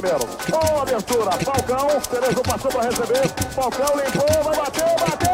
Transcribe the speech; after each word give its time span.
primeiro. 0.00 0.26
Boa 0.50 0.82
abertura. 0.82 1.30
Falcão. 1.32 1.88
Cerezo 2.00 2.42
passou 2.42 2.70
para 2.70 2.88
receber. 2.88 3.28
Falcão 3.54 3.86
limpou. 3.96 4.44
Vai 4.44 4.56
bater. 4.56 4.94
Bateu. 5.00 5.28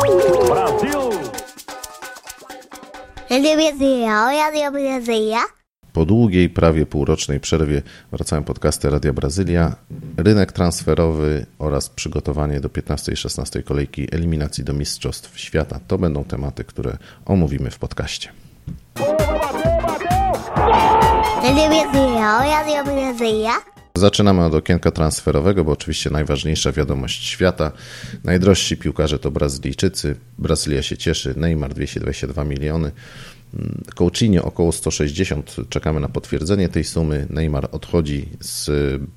Gol! 0.00 0.46
Brasil! 0.48 1.10
Radio 3.28 4.72
Brazylia. 4.72 5.40
Po 5.92 6.04
długiej, 6.04 6.48
prawie 6.50 6.86
półrocznej 6.86 7.40
przerwie 7.40 7.82
wracają 8.12 8.44
podcasty 8.44 8.90
Radia 8.90 9.12
Brazylia, 9.12 9.76
rynek 10.16 10.52
transferowy 10.52 11.46
oraz 11.58 11.88
przygotowanie 11.88 12.60
do 12.60 12.68
15 12.68 13.12
i 13.12 13.16
16 13.16 13.62
kolejki 13.62 14.14
eliminacji 14.14 14.64
do 14.64 14.72
Mistrzostw 14.72 15.38
Świata. 15.40 15.80
To 15.86 15.98
będą 15.98 16.24
tematy, 16.24 16.64
które 16.64 16.96
omówimy 17.24 17.70
w 17.70 17.78
podcaście. 17.78 18.28
Zaczynamy 23.96 24.44
od 24.44 24.54
okienka 24.54 24.90
transferowego, 24.90 25.64
bo 25.64 25.72
oczywiście 25.72 26.10
najważniejsza 26.10 26.72
wiadomość 26.72 27.24
świata. 27.24 27.72
Najdrożsi 28.24 28.76
piłkarze 28.76 29.18
to 29.18 29.30
Brazylijczycy. 29.30 30.16
Brazylia 30.38 30.82
się 30.82 30.96
cieszy. 30.96 31.34
Neymar 31.36 31.74
222 31.74 32.44
miliony. 32.44 32.92
Coutinho 33.94 34.44
około 34.44 34.72
160. 34.72 35.56
Czekamy 35.68 36.00
na 36.00 36.08
potwierdzenie 36.08 36.68
tej 36.68 36.84
sumy. 36.84 37.26
Neymar 37.30 37.68
odchodzi 37.72 38.28
z 38.40 38.70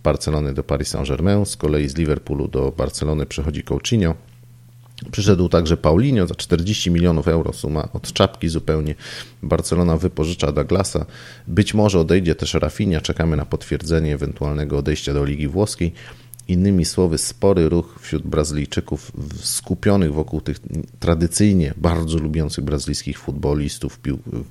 Barcelony 0.04 0.54
do 0.54 0.64
Paris 0.64 0.88
Saint-Germain. 0.88 1.46
Z 1.46 1.58
kolei 1.58 1.90
z 1.90 1.96
Liverpoolu 1.96 2.48
do 2.48 2.74
Barcelony 2.78 3.26
przechodzi 3.26 3.64
Coutinho. 3.64 4.16
Przyszedł 5.12 5.50
także 5.50 5.78
Paulinho 5.78 6.28
za 6.28 6.36
40 6.36 6.92
milionów 6.92 7.28
euro, 7.28 7.54
suma 7.54 7.88
od 7.94 8.14
czapki 8.14 8.50
zupełnie. 8.50 8.96
Barcelona 9.44 9.98
wypożycza 9.98 10.52
Douglasa. 10.52 11.06
Być 11.48 11.74
może 11.74 12.00
odejdzie 12.00 12.36
też 12.36 12.54
Rafinha, 12.54 13.02
czekamy 13.02 13.38
na 13.38 13.46
potwierdzenie 13.46 14.14
ewentualnego 14.14 14.78
odejścia 14.78 15.14
do 15.14 15.26
Ligi 15.26 15.48
Włoskiej. 15.48 15.94
Innymi 16.50 16.86
słowy, 16.86 17.18
spory 17.18 17.70
ruch 17.70 18.00
wśród 18.02 18.24
Brazylijczyków 18.24 19.12
skupionych 19.42 20.14
wokół 20.14 20.42
tych 20.42 20.60
tradycyjnie 21.00 21.74
bardzo 21.78 22.18
lubiących 22.18 22.64
brazylijskich 22.64 23.20
futbolistów, 23.20 24.00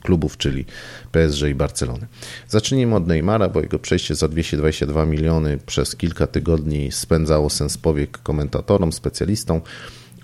klubów, 0.02 0.36
czyli 0.36 0.64
PSG 1.12 1.42
i 1.42 1.54
Barcelony. 1.54 2.06
Zacznijmy 2.48 2.96
od 2.96 3.06
Neymara, 3.06 3.48
bo 3.48 3.60
jego 3.60 3.78
przejście 3.78 4.14
za 4.14 4.28
222 4.28 5.06
miliony 5.06 5.58
przez 5.66 5.96
kilka 5.96 6.26
tygodni 6.26 6.92
spędzało 6.92 7.50
sens 7.50 7.78
powiek 7.78 8.18
komentatorom, 8.18 8.92
specjalistom. 8.92 9.60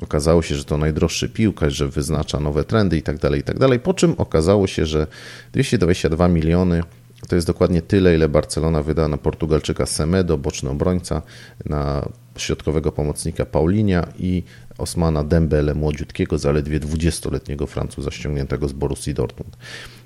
Okazało 0.01 0.43
się, 0.43 0.57
że 0.57 0.65
to 0.65 0.79
najdroższy 0.79 1.29
piłkarz, 1.29 1.75
że 1.75 1.89
wyznacza 1.89 2.41
nowe 2.41 2.65
trendy 2.65 2.97
i 2.97 3.03
tak 3.03 3.19
dalej, 3.19 3.41
i 3.41 3.43
tak. 3.43 3.83
Po 3.83 3.95
czym 3.95 4.15
okazało 4.19 4.67
się, 4.67 4.87
że 4.87 5.07
222 5.53 6.29
miliony 6.29 6.83
to 7.29 7.35
jest 7.35 7.47
dokładnie 7.47 7.83
tyle, 7.83 8.15
ile 8.15 8.29
Barcelona 8.29 8.83
wyda 8.83 9.09
na 9.09 9.19
Portugalczyka 9.19 9.87
Semedo, 9.87 10.39
boczny 10.39 10.71
obrońca, 10.71 11.23
na 11.65 12.09
środkowego 12.37 12.93
pomocnika 12.93 13.45
Paulinia 13.45 14.07
i 14.19 14.43
Osmana 14.79 15.25
Dembele, 15.25 15.75
młodziutkiego, 15.75 16.39
zaledwie 16.39 16.81
20-letniego 16.81 17.67
Francuza 17.67 18.11
ściągniętego 18.11 18.69
z 18.69 18.73
Borussii 18.73 19.15
Dortmund. 19.15 19.57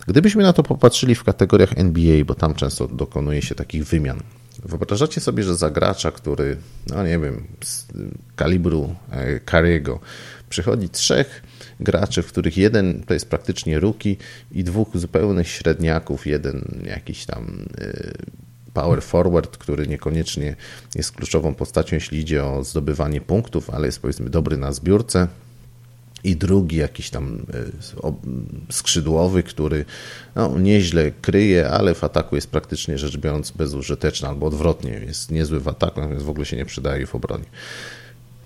Gdybyśmy 0.06 0.42
na 0.42 0.52
to 0.52 0.62
popatrzyli 0.62 1.14
w 1.14 1.24
kategoriach 1.24 1.72
NBA, 1.76 2.24
bo 2.24 2.34
tam 2.34 2.54
często 2.54 2.88
dokonuje 2.88 3.42
się 3.42 3.54
takich 3.54 3.86
wymian, 3.86 4.20
Wyobrażacie 4.64 5.20
sobie, 5.20 5.42
że 5.42 5.54
za 5.56 5.70
gracza, 5.70 6.10
który, 6.10 6.56
no 6.86 7.02
nie 7.02 7.18
wiem, 7.18 7.46
z 7.64 7.86
kalibru 8.36 8.94
Kariego, 9.44 10.00
przychodzi 10.48 10.88
trzech 10.88 11.42
graczy, 11.80 12.22
w 12.22 12.26
których 12.26 12.56
jeden 12.56 13.02
to 13.06 13.14
jest 13.14 13.30
praktycznie 13.30 13.80
ruki 13.80 14.16
i 14.52 14.64
dwóch 14.64 14.88
zupełnych 14.94 15.48
średniaków, 15.48 16.26
jeden 16.26 16.82
jakiś 16.86 17.26
tam 17.26 17.68
power 18.74 19.02
forward, 19.02 19.56
który 19.56 19.86
niekoniecznie 19.86 20.56
jest 20.94 21.12
kluczową 21.12 21.54
postacią, 21.54 21.96
jeśli 21.96 22.18
idzie 22.18 22.44
o 22.44 22.64
zdobywanie 22.64 23.20
punktów, 23.20 23.70
ale 23.70 23.86
jest 23.86 24.00
powiedzmy 24.00 24.30
dobry 24.30 24.56
na 24.56 24.72
zbiórce, 24.72 25.28
i 26.24 26.36
drugi 26.36 26.76
jakiś 26.76 27.10
tam 27.10 27.46
skrzydłowy, 28.70 29.42
który 29.42 29.84
no, 30.34 30.58
nieźle 30.58 31.10
kryje, 31.10 31.68
ale 31.68 31.94
w 31.94 32.04
ataku 32.04 32.34
jest 32.34 32.50
praktycznie 32.50 32.98
rzecz 32.98 33.16
biorąc 33.16 33.50
bezużyteczny, 33.50 34.28
albo 34.28 34.46
odwrotnie, 34.46 34.90
jest 34.90 35.30
niezły 35.30 35.60
w 35.60 35.68
ataku, 35.68 36.00
natomiast 36.00 36.26
w 36.26 36.30
ogóle 36.30 36.46
się 36.46 36.56
nie 36.56 36.64
przydaje 36.64 37.06
w 37.06 37.14
obronie. 37.14 37.44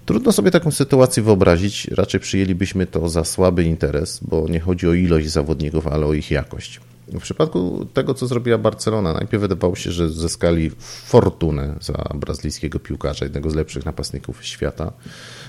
Trudno 0.07 0.33
sobie 0.33 0.51
taką 0.51 0.71
sytuację 0.71 1.23
wyobrazić, 1.23 1.87
raczej 1.87 2.21
przyjęlibyśmy 2.21 2.87
to 2.87 3.09
za 3.09 3.25
słaby 3.25 3.65
interes, 3.65 4.21
bo 4.23 4.49
nie 4.49 4.61
chodzi 4.61 4.89
o 4.89 4.95
ilość 4.95 5.29
zawodników, 5.29 5.87
ale 5.87 6.07
o 6.07 6.15
ich 6.15 6.31
jakość. 6.31 6.81
W 7.09 7.21
przypadku 7.21 7.87
tego, 7.95 8.15
co 8.15 8.27
zrobiła 8.27 8.59
Barcelona, 8.59 9.13
najpierw 9.13 9.41
wydawało 9.41 9.77
się, 9.77 9.93
że 9.93 10.11
zyskali 10.11 10.71
fortunę 11.05 11.75
za 11.81 11.93
brazylijskiego 12.15 12.79
piłkarza, 12.79 13.25
jednego 13.25 13.51
z 13.51 13.55
lepszych 13.55 13.85
napastników 13.85 14.45
świata, 14.45 14.93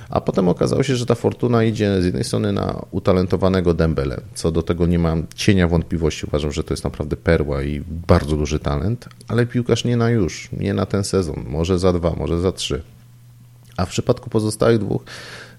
a 0.09 0.22
potem 0.22 0.50
okazało 0.50 0.84
się, 0.84 0.96
że 0.96 1.06
ta 1.06 1.16
fortuna 1.16 1.64
idzie 1.64 2.02
z 2.02 2.06
jednej 2.06 2.24
strony 2.24 2.53
na 2.53 2.85
utalentowanego 2.91 3.74
Dembele. 3.74 4.22
Co 4.34 4.52
do 4.52 4.64
tego 4.64 4.85
nie 4.85 5.00
mam 5.00 5.28
cienia 5.35 5.68
wątpliwości, 5.68 6.25
uważam, 6.25 6.52
że 6.52 6.64
to 6.64 6.74
jest 6.74 6.84
naprawdę 6.84 7.16
perła 7.16 7.64
i 7.64 7.84
bardzo 8.08 8.38
duży 8.38 8.59
talent, 8.59 9.09
ale 9.28 9.46
piłkarz 9.46 9.85
nie 9.85 9.97
na 9.97 10.09
już, 10.09 10.50
nie 10.52 10.74
na 10.74 10.85
ten 10.85 11.03
sezon, 11.03 11.44
może 11.47 11.80
za 11.80 11.94
dwa, 11.94 12.14
może 12.18 12.40
za 12.40 12.52
trzy. 12.52 12.81
A 13.78 13.85
w 13.85 13.89
przypadku 13.89 14.29
pozostałych 14.29 14.79
dwóch, 14.79 15.03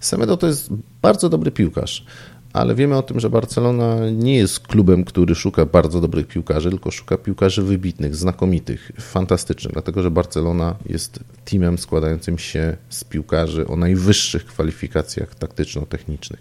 Semedo 0.00 0.36
to 0.36 0.46
jest 0.46 0.68
bardzo 1.02 1.28
dobry 1.28 1.50
piłkarz, 1.50 2.04
ale 2.52 2.74
wiemy 2.74 2.96
o 2.96 3.02
tym, 3.02 3.20
że 3.20 3.30
Barcelona 3.30 4.10
nie 4.10 4.36
jest 4.36 4.60
klubem, 4.60 5.04
który 5.04 5.34
szuka 5.34 5.66
bardzo 5.66 6.00
dobrych 6.00 6.26
piłkarzy, 6.26 6.70
tylko 6.70 6.90
szuka 6.90 7.18
piłkarzy 7.18 7.62
wybitnych, 7.62 8.16
znakomitych, 8.16 8.92
fantastycznych, 9.00 9.72
dlatego 9.72 10.02
że 10.02 10.10
Barcelona 10.10 10.76
jest 10.86 11.18
teamem 11.44 11.78
składającym 11.78 12.38
się 12.38 12.76
z 12.88 13.04
piłkarzy 13.04 13.66
o 13.66 13.76
najwyższych 13.76 14.46
kwalifikacjach 14.46 15.34
taktyczno-technicznych. 15.34 16.40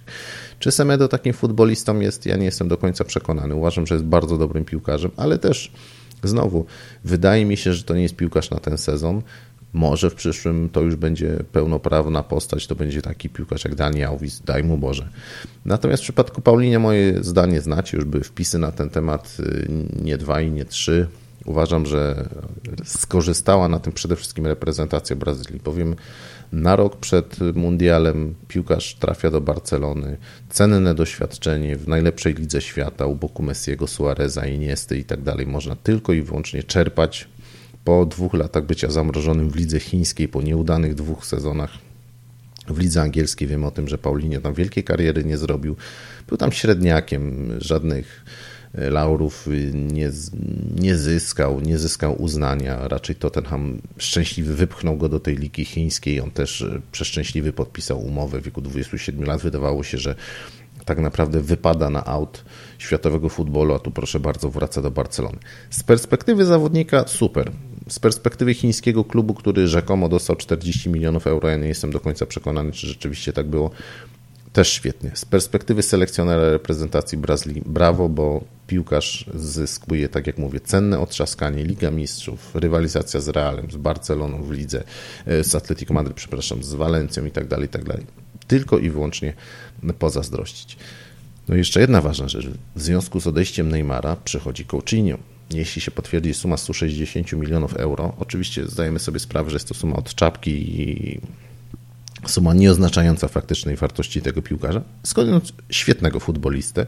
Czy 0.59 0.71
Semedo 0.71 1.07
takim 1.07 1.33
futbolistą 1.33 1.99
jest? 1.99 2.25
Ja 2.25 2.37
nie 2.37 2.45
jestem 2.45 2.67
do 2.67 2.77
końca 2.77 3.03
przekonany. 3.03 3.55
Uważam, 3.55 3.87
że 3.87 3.95
jest 3.95 4.05
bardzo 4.05 4.37
dobrym 4.37 4.65
piłkarzem, 4.65 5.11
ale 5.17 5.37
też 5.37 5.71
Znowu, 6.23 6.65
wydaje 7.03 7.45
mi 7.45 7.57
się, 7.57 7.73
że 7.73 7.83
to 7.83 7.95
nie 7.95 8.01
jest 8.01 8.15
piłkarz 8.15 8.49
na 8.49 8.59
ten 8.59 8.77
sezon. 8.77 9.21
Może 9.73 10.09
w 10.09 10.15
przyszłym 10.15 10.69
to 10.69 10.81
już 10.81 10.95
będzie 10.95 11.39
pełnoprawna 11.51 12.23
postać, 12.23 12.67
to 12.67 12.75
będzie 12.75 13.01
taki 13.01 13.29
piłkarz 13.29 13.65
jak 13.65 13.75
Dani 13.75 14.03
Alves, 14.03 14.41
daj 14.41 14.63
mu 14.63 14.77
Boże. 14.77 15.09
Natomiast 15.65 16.03
w 16.03 16.05
przypadku 16.05 16.41
Paulinia 16.41 16.79
moje 16.79 17.23
zdanie 17.23 17.61
znacie, 17.61 17.97
już 17.97 18.05
były 18.05 18.23
wpisy 18.23 18.59
na 18.59 18.71
ten 18.71 18.89
temat, 18.89 19.37
nie 20.01 20.17
dwa 20.17 20.41
i 20.41 20.51
nie 20.51 20.65
trzy. 20.65 21.07
Uważam, 21.45 21.85
że 21.85 22.29
skorzystała 22.83 23.67
na 23.67 23.79
tym 23.79 23.93
przede 23.93 24.15
wszystkim 24.15 24.47
reprezentacja 24.47 25.15
Brazylii, 25.15 25.59
bowiem 25.63 25.95
na 26.51 26.75
rok 26.75 26.95
przed 26.95 27.39
mundialem 27.55 28.35
piłkarz 28.47 28.95
trafia 28.95 29.31
do 29.31 29.41
Barcelony, 29.41 30.17
cenne 30.49 30.95
doświadczenie 30.95 31.77
w 31.77 31.87
najlepszej 31.87 32.33
lidze 32.33 32.61
świata 32.61 33.05
u 33.05 33.15
boku 33.15 33.43
Messiego, 33.43 33.87
Suareza, 33.87 34.45
Iniesty 34.45 34.97
i 34.97 35.03
tak 35.03 35.21
dalej. 35.21 35.47
Można 35.47 35.75
tylko 35.75 36.13
i 36.13 36.21
wyłącznie 36.21 36.63
czerpać 36.63 37.27
po 37.83 38.05
dwóch 38.05 38.33
latach 38.33 38.65
bycia 38.65 38.91
zamrożonym 38.91 39.49
w 39.49 39.55
lidze 39.55 39.79
chińskiej, 39.79 40.27
po 40.27 40.41
nieudanych 40.41 40.95
dwóch 40.95 41.25
sezonach 41.25 41.71
w 42.67 42.79
lidze 42.79 43.01
angielskiej. 43.01 43.47
Wiemy 43.47 43.65
o 43.65 43.71
tym, 43.71 43.87
że 43.87 43.97
Paulinho 43.97 44.41
tam 44.41 44.53
wielkiej 44.53 44.83
kariery 44.83 45.23
nie 45.23 45.37
zrobił. 45.37 45.75
Był 46.27 46.37
tam 46.37 46.51
średniakiem, 46.51 47.53
żadnych 47.61 48.25
laurów 48.73 49.47
nie, 49.73 50.11
nie 50.75 50.97
zyskał, 50.97 51.61
nie 51.61 51.77
zyskał 51.77 52.21
uznania. 52.21 52.87
Raczej 52.87 53.15
Tottenham 53.15 53.81
szczęśliwy 53.97 54.55
wypchnął 54.55 54.97
go 54.97 55.09
do 55.09 55.19
tej 55.19 55.35
ligi 55.35 55.65
chińskiej. 55.65 56.21
On 56.21 56.31
też 56.31 56.65
przeszczęśliwy 56.91 57.53
podpisał 57.53 58.05
umowę 58.05 58.41
w 58.41 58.43
wieku 58.43 58.61
27 58.61 59.23
lat. 59.23 59.41
Wydawało 59.41 59.83
się, 59.83 59.97
że 59.97 60.15
tak 60.85 60.99
naprawdę 60.99 61.41
wypada 61.41 61.89
na 61.89 62.05
aut 62.05 62.45
światowego 62.77 63.29
futbolu, 63.29 63.73
a 63.73 63.79
tu 63.79 63.91
proszę 63.91 64.19
bardzo 64.19 64.49
wraca 64.49 64.81
do 64.81 64.91
Barcelony. 64.91 65.37
Z 65.69 65.83
perspektywy 65.83 66.45
zawodnika 66.45 67.07
super. 67.07 67.51
Z 67.89 67.99
perspektywy 67.99 68.53
chińskiego 68.53 69.03
klubu, 69.03 69.33
który 69.33 69.67
rzekomo 69.67 70.09
dostał 70.09 70.35
40 70.35 70.89
milionów 70.89 71.27
euro, 71.27 71.49
ja 71.49 71.57
nie 71.57 71.67
jestem 71.67 71.91
do 71.91 71.99
końca 71.99 72.25
przekonany, 72.25 72.71
czy 72.71 72.87
rzeczywiście 72.87 73.33
tak 73.33 73.47
było, 73.47 73.71
też 74.53 74.71
świetnie. 74.71 75.11
Z 75.13 75.25
perspektywy 75.25 75.83
selekcjonera 75.83 76.51
reprezentacji 76.51 77.17
Brazylii, 77.17 77.63
brawo, 77.65 78.09
bo 78.09 78.43
piłkarz 78.67 79.25
zyskuje, 79.35 80.09
tak 80.09 80.27
jak 80.27 80.37
mówię, 80.37 80.59
cenne 80.59 80.99
otrzaskanie, 80.99 81.63
Liga 81.63 81.91
Mistrzów, 81.91 82.55
rywalizacja 82.55 83.19
z 83.19 83.27
Realem, 83.27 83.71
z 83.71 83.75
Barceloną 83.75 84.43
w 84.43 84.51
lidze, 84.51 84.83
z 85.27 85.55
Atletico 85.55 85.93
Madryt, 85.93 86.15
przepraszam, 86.15 86.63
z 86.63 86.73
Walencją 86.73 87.25
i 87.25 87.31
tak 87.31 87.47
dalej, 87.47 87.65
i 87.65 87.69
tak 87.69 87.83
dalej. 87.83 88.05
Tylko 88.47 88.77
i 88.77 88.89
wyłącznie 88.89 89.33
pozazdrościć. 89.99 90.77
No 91.47 91.55
i 91.55 91.57
jeszcze 91.57 91.79
jedna 91.79 92.01
ważna 92.01 92.27
rzecz. 92.27 92.47
W 92.75 92.81
związku 92.81 93.19
z 93.19 93.27
odejściem 93.27 93.69
Neymara 93.69 94.15
przychodzi 94.15 94.65
Coutinho. 94.65 95.17
Jeśli 95.51 95.81
się 95.81 95.91
potwierdzi 95.91 96.33
suma 96.33 96.57
160 96.57 97.33
milionów 97.33 97.73
euro, 97.73 98.13
oczywiście 98.19 98.67
zdajemy 98.67 98.99
sobie 98.99 99.19
sprawę, 99.19 99.49
że 99.49 99.55
jest 99.55 99.67
to 99.67 99.73
suma 99.73 99.95
od 99.95 100.15
czapki 100.15 100.81
i 100.81 101.19
Suma 102.27 102.53
nieoznaczająca 102.53 103.27
faktycznej 103.27 103.75
wartości 103.75 104.21
tego 104.21 104.41
piłkarza, 104.41 104.81
skądinąd 105.03 105.53
świetnego 105.69 106.19
futbolistę, 106.19 106.85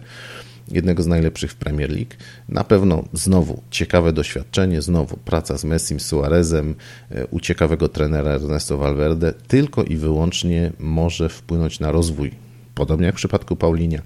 jednego 0.72 1.04
z 1.04 1.08
najlepszych 1.08 1.52
w 1.52 1.56
Premier 1.56 1.90
League. 1.90 2.14
Na 2.50 2.64
pewno 2.64 3.04
znowu 3.14 3.62
ciekawe 3.72 4.14
doświadczenie, 4.14 4.82
znowu 4.82 5.18
praca 5.18 5.58
z 5.58 5.64
Messim, 5.64 6.00
Suarezem, 6.00 6.76
e, 7.12 7.28
u 7.28 7.40
ciekawego 7.40 7.90
trenera 7.90 8.32
Ernesto 8.32 8.78
Valverde, 8.78 9.34
tylko 9.48 9.84
i 9.84 9.96
wyłącznie 9.98 10.72
może 10.80 11.30
wpłynąć 11.30 11.80
na 11.80 11.92
rozwój. 11.92 12.32
Podobnie 12.76 13.06
jak 13.06 13.16
w 13.16 13.18
przypadku 13.18 13.56
Paulinia, 13.56 14.02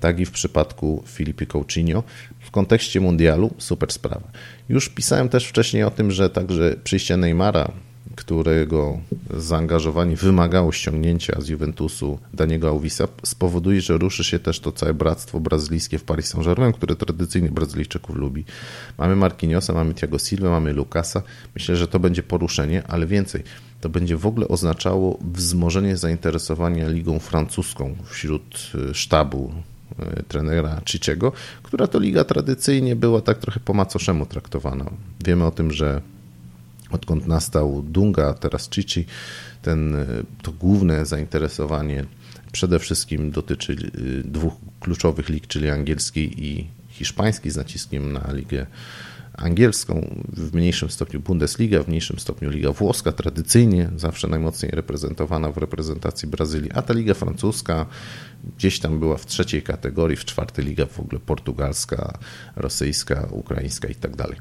tak 0.00 0.20
i 0.20 0.24
w 0.24 0.30
przypadku 0.30 1.02
Filipe 1.06 1.46
Coutinho. 1.46 2.02
W 2.40 2.50
kontekście 2.50 3.00
mundialu 3.00 3.50
super 3.58 3.92
sprawa. 3.92 4.28
Już 4.68 4.88
pisałem 4.88 5.28
też 5.28 5.46
wcześniej 5.46 5.82
o 5.84 5.90
tym, 5.90 6.10
że 6.10 6.30
także 6.30 6.76
przyjście 6.84 7.16
Neymara 7.16 7.72
którego 8.18 8.98
zaangażowanie 9.36 10.16
wymagało 10.16 10.72
ściągnięcia 10.72 11.40
z 11.40 11.48
Juventusu 11.48 12.18
Daniego 12.34 12.70
Alvisa, 12.70 13.08
spowoduje, 13.22 13.80
że 13.80 13.98
ruszy 13.98 14.24
się 14.24 14.38
też 14.38 14.60
to 14.60 14.72
całe 14.72 14.94
bractwo 14.94 15.40
brazylijskie 15.40 15.98
w 15.98 16.04
Paris 16.04 16.26
Saint-Germain, 16.26 16.72
które 16.72 16.96
tradycyjnie 16.96 17.50
Brazylijczyków 17.50 18.16
lubi. 18.16 18.44
Mamy 18.98 19.16
Marquinhosa, 19.16 19.72
mamy 19.72 19.94
Thiago 19.94 20.18
Silva, 20.18 20.50
mamy 20.50 20.72
Lucasa. 20.72 21.22
Myślę, 21.54 21.76
że 21.76 21.88
to 21.88 21.98
będzie 21.98 22.22
poruszenie, 22.22 22.82
ale 22.88 23.06
więcej. 23.06 23.42
To 23.80 23.88
będzie 23.88 24.16
w 24.16 24.26
ogóle 24.26 24.48
oznaczało 24.48 25.18
wzmożenie 25.34 25.96
zainteresowania 25.96 26.88
ligą 26.88 27.18
francuską 27.18 27.96
wśród 28.04 28.72
e, 28.90 28.94
sztabu 28.94 29.52
trenera 30.28 30.80
Ciciego, 30.84 31.32
która 31.62 31.86
to 31.86 31.98
liga 31.98 32.24
tradycyjnie 32.24 32.96
była 32.96 33.20
tak 33.20 33.38
trochę 33.38 33.60
po 33.60 33.74
macoszemu 33.74 34.26
traktowana. 34.26 34.90
Wiemy 35.24 35.44
o 35.44 35.50
tym, 35.50 35.72
że 35.72 36.00
odkąd 36.90 37.26
nastał 37.26 37.82
Dunga, 37.82 38.34
teraz 38.34 38.70
Chichi, 38.70 39.04
ten, 39.62 39.96
e, 39.96 40.06
to 40.42 40.52
główne 40.52 41.06
zainteresowanie 41.06 42.04
przede 42.52 42.78
wszystkim 42.78 43.30
dotyczy 43.30 43.72
e, 43.72 44.28
dwóch 44.28 44.54
kluczowych 44.80 45.28
lig, 45.28 45.46
czyli 45.46 45.70
angielskiej 45.70 46.44
i 46.44 46.66
hiszpańskiej, 46.88 47.50
z 47.50 47.56
naciskiem 47.56 48.12
na 48.12 48.32
ligę 48.32 48.66
angielską, 49.38 50.24
w 50.32 50.54
mniejszym 50.54 50.90
stopniu 50.90 51.20
Bundesliga, 51.20 51.82
w 51.82 51.88
mniejszym 51.88 52.18
stopniu 52.18 52.50
Liga 52.50 52.72
Włoska, 52.72 53.12
tradycyjnie 53.12 53.90
zawsze 53.96 54.28
najmocniej 54.28 54.72
reprezentowana 54.72 55.52
w 55.52 55.56
reprezentacji 55.56 56.28
Brazylii, 56.28 56.72
a 56.72 56.82
ta 56.82 56.94
Liga 56.94 57.14
Francuska 57.14 57.86
gdzieś 58.56 58.80
tam 58.80 58.98
była 58.98 59.16
w 59.16 59.26
trzeciej 59.26 59.62
kategorii, 59.62 60.16
w 60.16 60.24
czwartej 60.24 60.64
Liga 60.64 60.86
w 60.86 61.00
ogóle 61.00 61.20
portugalska, 61.20 62.18
rosyjska, 62.56 63.28
ukraińska 63.30 63.88
i 63.88 63.94
tak 63.94 64.16
dalej. 64.16 64.36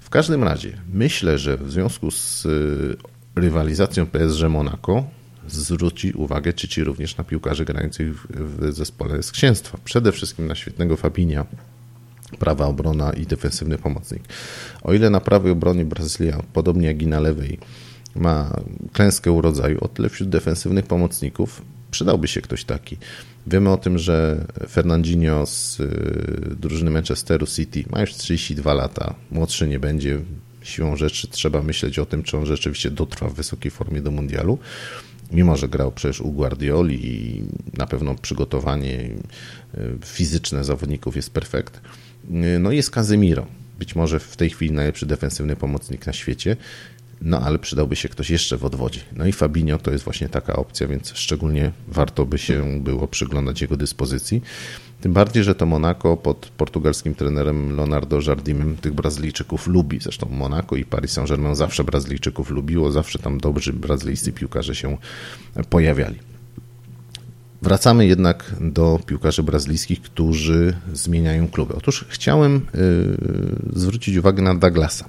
W 0.00 0.10
każdym 0.10 0.44
razie 0.44 0.80
myślę, 0.92 1.38
że 1.38 1.56
w 1.56 1.72
związku 1.72 2.10
z 2.10 2.46
y, 2.46 2.96
rywalizacją 3.36 4.06
PSG 4.06 4.42
Monaco 4.48 5.04
zwróci 5.46 6.12
uwagę 6.12 6.54
Cici 6.54 6.84
również 6.84 7.16
na 7.16 7.24
piłkarzy 7.24 7.64
grających 7.64 8.26
w 8.30 8.72
zespole 8.72 9.22
z 9.22 9.32
księstwa. 9.32 9.78
Przede 9.84 10.12
wszystkim 10.12 10.46
na 10.46 10.54
świetnego 10.54 10.96
Fabinia, 10.96 11.46
prawa 12.38 12.66
obrona 12.66 13.12
i 13.12 13.26
defensywny 13.26 13.78
pomocnik. 13.78 14.22
O 14.82 14.94
ile 14.94 15.10
na 15.10 15.20
prawej 15.20 15.52
obronie 15.52 15.84
Brazylia, 15.84 16.42
podobnie 16.52 16.86
jak 16.86 17.02
i 17.02 17.06
na 17.06 17.20
lewej, 17.20 17.58
ma 18.14 18.60
klęskę 18.92 19.32
urodzaju, 19.32 19.78
o 19.80 19.88
tyle 19.88 20.08
wśród 20.08 20.28
defensywnych 20.28 20.86
pomocników 20.86 21.62
przydałby 21.90 22.28
się 22.28 22.40
ktoś 22.40 22.64
taki. 22.64 22.96
Wiemy 23.46 23.70
o 23.70 23.76
tym, 23.76 23.98
że 23.98 24.44
Fernandinho 24.68 25.46
z 25.46 25.80
y, 25.80 26.56
drużyny 26.60 26.90
Manchesteru 26.90 27.46
City 27.46 27.84
ma 27.90 28.00
już 28.00 28.14
32 28.14 28.74
lata, 28.74 29.14
młodszy 29.30 29.68
nie 29.68 29.78
będzie. 29.78 30.20
Siłą 30.62 30.96
rzeczy 30.96 31.28
trzeba 31.28 31.62
myśleć 31.62 31.98
o 31.98 32.06
tym, 32.06 32.22
czy 32.22 32.36
on 32.36 32.46
rzeczywiście 32.46 32.90
dotrwa 32.90 33.28
w 33.28 33.34
wysokiej 33.34 33.70
formie 33.70 34.00
do 34.00 34.10
mundialu. 34.10 34.58
Mimo, 35.32 35.56
że 35.56 35.68
grał 35.68 35.92
przecież 35.92 36.20
u 36.20 36.32
Guardioli 36.32 37.06
i 37.06 37.42
na 37.78 37.86
pewno 37.86 38.14
przygotowanie 38.14 39.10
y, 39.74 39.98
fizyczne 40.04 40.64
zawodników 40.64 41.16
jest 41.16 41.30
perfekt. 41.30 41.80
No 42.60 42.72
jest 42.72 42.90
Casemiro, 42.90 43.46
być 43.78 43.94
może 43.94 44.20
w 44.20 44.36
tej 44.36 44.50
chwili 44.50 44.72
najlepszy 44.72 45.06
defensywny 45.06 45.56
pomocnik 45.56 46.06
na 46.06 46.12
świecie. 46.12 46.56
No 47.22 47.40
ale 47.40 47.58
przydałby 47.58 47.96
się 47.96 48.08
ktoś 48.08 48.30
jeszcze 48.30 48.56
w 48.56 48.64
odwodzie. 48.64 49.00
No 49.12 49.26
i 49.26 49.32
Fabinho 49.32 49.78
to 49.78 49.90
jest 49.90 50.04
właśnie 50.04 50.28
taka 50.28 50.56
opcja, 50.56 50.86
więc 50.86 51.12
szczególnie 51.14 51.72
warto 51.88 52.26
by 52.26 52.38
się 52.38 52.80
było 52.80 53.08
przyglądać 53.08 53.60
jego 53.60 53.76
dyspozycji. 53.76 54.42
Tym 55.00 55.12
bardziej, 55.12 55.44
że 55.44 55.54
to 55.54 55.66
Monaco 55.66 56.16
pod 56.16 56.52
portugalskim 56.56 57.14
trenerem 57.14 57.76
Leonardo 57.76 58.20
Jardimem 58.26 58.76
tych 58.76 58.94
Brazylijczyków 58.94 59.66
lubi. 59.66 60.00
Zresztą 60.00 60.28
Monaco 60.30 60.76
i 60.76 60.84
Paris 60.84 61.12
Saint-Germain 61.12 61.54
zawsze 61.54 61.84
Brazylijczyków 61.84 62.50
lubiło, 62.50 62.90
zawsze 62.90 63.18
tam 63.18 63.38
dobrzy 63.38 63.72
brazylijscy 63.72 64.32
piłkarze 64.32 64.74
się 64.74 64.96
pojawiali. 65.70 66.18
Wracamy 67.62 68.06
jednak 68.06 68.54
do 68.60 69.00
piłkarzy 69.06 69.42
brazylijskich, 69.42 70.02
którzy 70.02 70.76
zmieniają 70.92 71.48
kluby. 71.48 71.74
Otóż 71.74 72.04
chciałem 72.08 72.66
yy, 72.74 73.80
zwrócić 73.80 74.16
uwagę 74.16 74.42
na 74.42 74.54
Douglasa. 74.54 75.04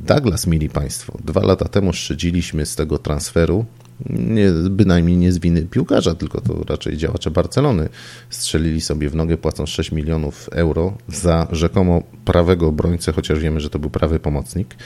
Douglas, 0.00 0.46
mili 0.46 0.68
Państwo, 0.68 1.18
dwa 1.24 1.40
lata 1.40 1.68
temu 1.68 1.92
szydziliśmy 1.92 2.66
z 2.66 2.76
tego 2.76 2.98
transferu, 2.98 3.64
nie, 4.10 4.50
bynajmniej 4.70 5.16
nie 5.16 5.32
z 5.32 5.38
winy 5.38 5.62
piłkarza, 5.62 6.14
tylko 6.14 6.40
to 6.40 6.64
raczej 6.68 6.96
działacze 6.96 7.30
Barcelony 7.30 7.88
strzelili 8.30 8.80
sobie 8.80 9.10
w 9.10 9.14
nogę 9.14 9.36
płacąc 9.36 9.68
6 9.70 9.92
milionów 9.92 10.48
euro 10.52 10.98
za 11.08 11.46
rzekomo 11.52 12.02
prawego 12.24 12.66
obrońcę, 12.66 13.12
chociaż 13.12 13.38
wiemy, 13.38 13.60
że 13.60 13.70
to 13.70 13.78
był 13.78 13.90
prawy 13.90 14.20
pomocnik. 14.20 14.76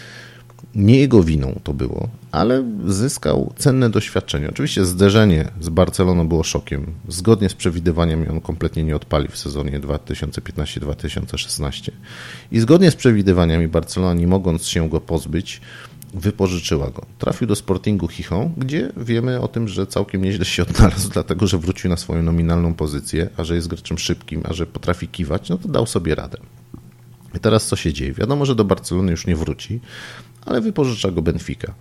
Nie 0.75 0.99
jego 0.99 1.23
winą 1.23 1.61
to 1.65 1.75
było, 1.75 2.09
ale 2.33 2.65
zyskał 2.87 3.53
cenne 3.59 3.91
doświadczenie. 3.91 4.51
Oczywiście 4.51 4.85
zderzenie 4.85 5.49
z 5.61 5.69
Barceloną 5.69 6.29
było 6.29 6.43
szokiem. 6.43 6.87
Zgodnie 7.09 7.49
z 7.49 7.55
przewidywaniami 7.55 8.29
on 8.29 8.41
kompletnie 8.41 8.85
nie 8.85 8.97
odpalił 8.97 9.31
w 9.31 9.39
sezonie 9.39 9.81
2015-2016. 9.81 11.91
I 12.53 12.61
zgodnie 12.61 12.91
z 12.91 12.97
przewidywaniami 12.97 13.69
Barcelona, 13.69 14.21
nie 14.21 14.27
mogąc 14.27 14.67
się 14.67 14.89
go 14.89 15.01
pozbyć, 15.01 15.61
wypożyczyła 16.15 16.91
go. 16.91 17.07
Trafił 17.19 17.47
do 17.47 17.57
Sportingu 17.57 18.09
Chichon, 18.09 18.51
gdzie 18.57 18.93
wiemy 18.97 19.41
o 19.41 19.49
tym, 19.49 19.69
że 19.69 19.87
całkiem 19.87 20.25
nieźle 20.25 20.45
się 20.45 20.63
odnalazł, 20.63 21.11
dlatego 21.13 21.47
że 21.47 21.59
wrócił 21.59 21.91
na 21.91 21.97
swoją 21.97 22.23
nominalną 22.23 22.75
pozycję, 22.75 23.29
a 23.37 23.45
że 23.45 23.55
jest 23.55 23.69
graczem 23.69 23.99
szybkim, 23.99 24.43
a 24.45 24.53
że 24.53 24.67
potrafi 24.67 25.09
kiwać, 25.09 25.49
no 25.49 25.59
to 25.59 25.69
dał 25.69 25.87
sobie 25.87 26.15
radę. 26.15 26.39
I 27.35 27.41
teraz 27.41 27.67
co 27.67 27.77
się 27.77 27.93
dzieje? 27.93 28.13
Wiadomo, 28.13 28.47
że 28.47 28.55
do 28.55 28.65
Barcelony 28.65 29.11
już 29.11 29.27
nie 29.27 29.37
wróci, 29.37 29.81
ale 30.47 30.61
wypożycza 30.61 31.11
go 31.11 31.23
Benfica. 31.23 31.75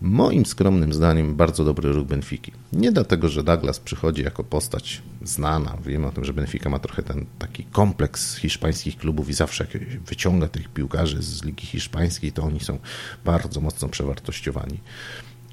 Moim 0.00 0.46
skromnym 0.46 0.92
zdaniem 0.92 1.36
bardzo 1.36 1.64
dobry 1.64 1.92
ruch 1.92 2.06
Benfiki. 2.06 2.52
Nie 2.72 2.92
dlatego, 2.92 3.28
że 3.28 3.42
Douglas 3.42 3.80
przychodzi 3.80 4.22
jako 4.22 4.44
postać 4.44 5.02
znana. 5.22 5.76
Wiemy 5.84 6.06
o 6.06 6.12
tym, 6.12 6.24
że 6.24 6.32
Benfica 6.32 6.70
ma 6.70 6.78
trochę 6.78 7.02
ten 7.02 7.26
taki 7.38 7.64
kompleks 7.64 8.36
hiszpańskich 8.36 8.96
klubów 8.96 9.28
i 9.28 9.32
zawsze 9.32 9.66
jak 9.72 10.00
wyciąga 10.06 10.48
tych 10.48 10.68
piłkarzy 10.68 11.22
z 11.22 11.44
Ligi 11.44 11.66
Hiszpańskiej, 11.66 12.32
to 12.32 12.42
oni 12.42 12.60
są 12.60 12.78
bardzo 13.24 13.60
mocno 13.60 13.88
przewartościowani. 13.88 14.78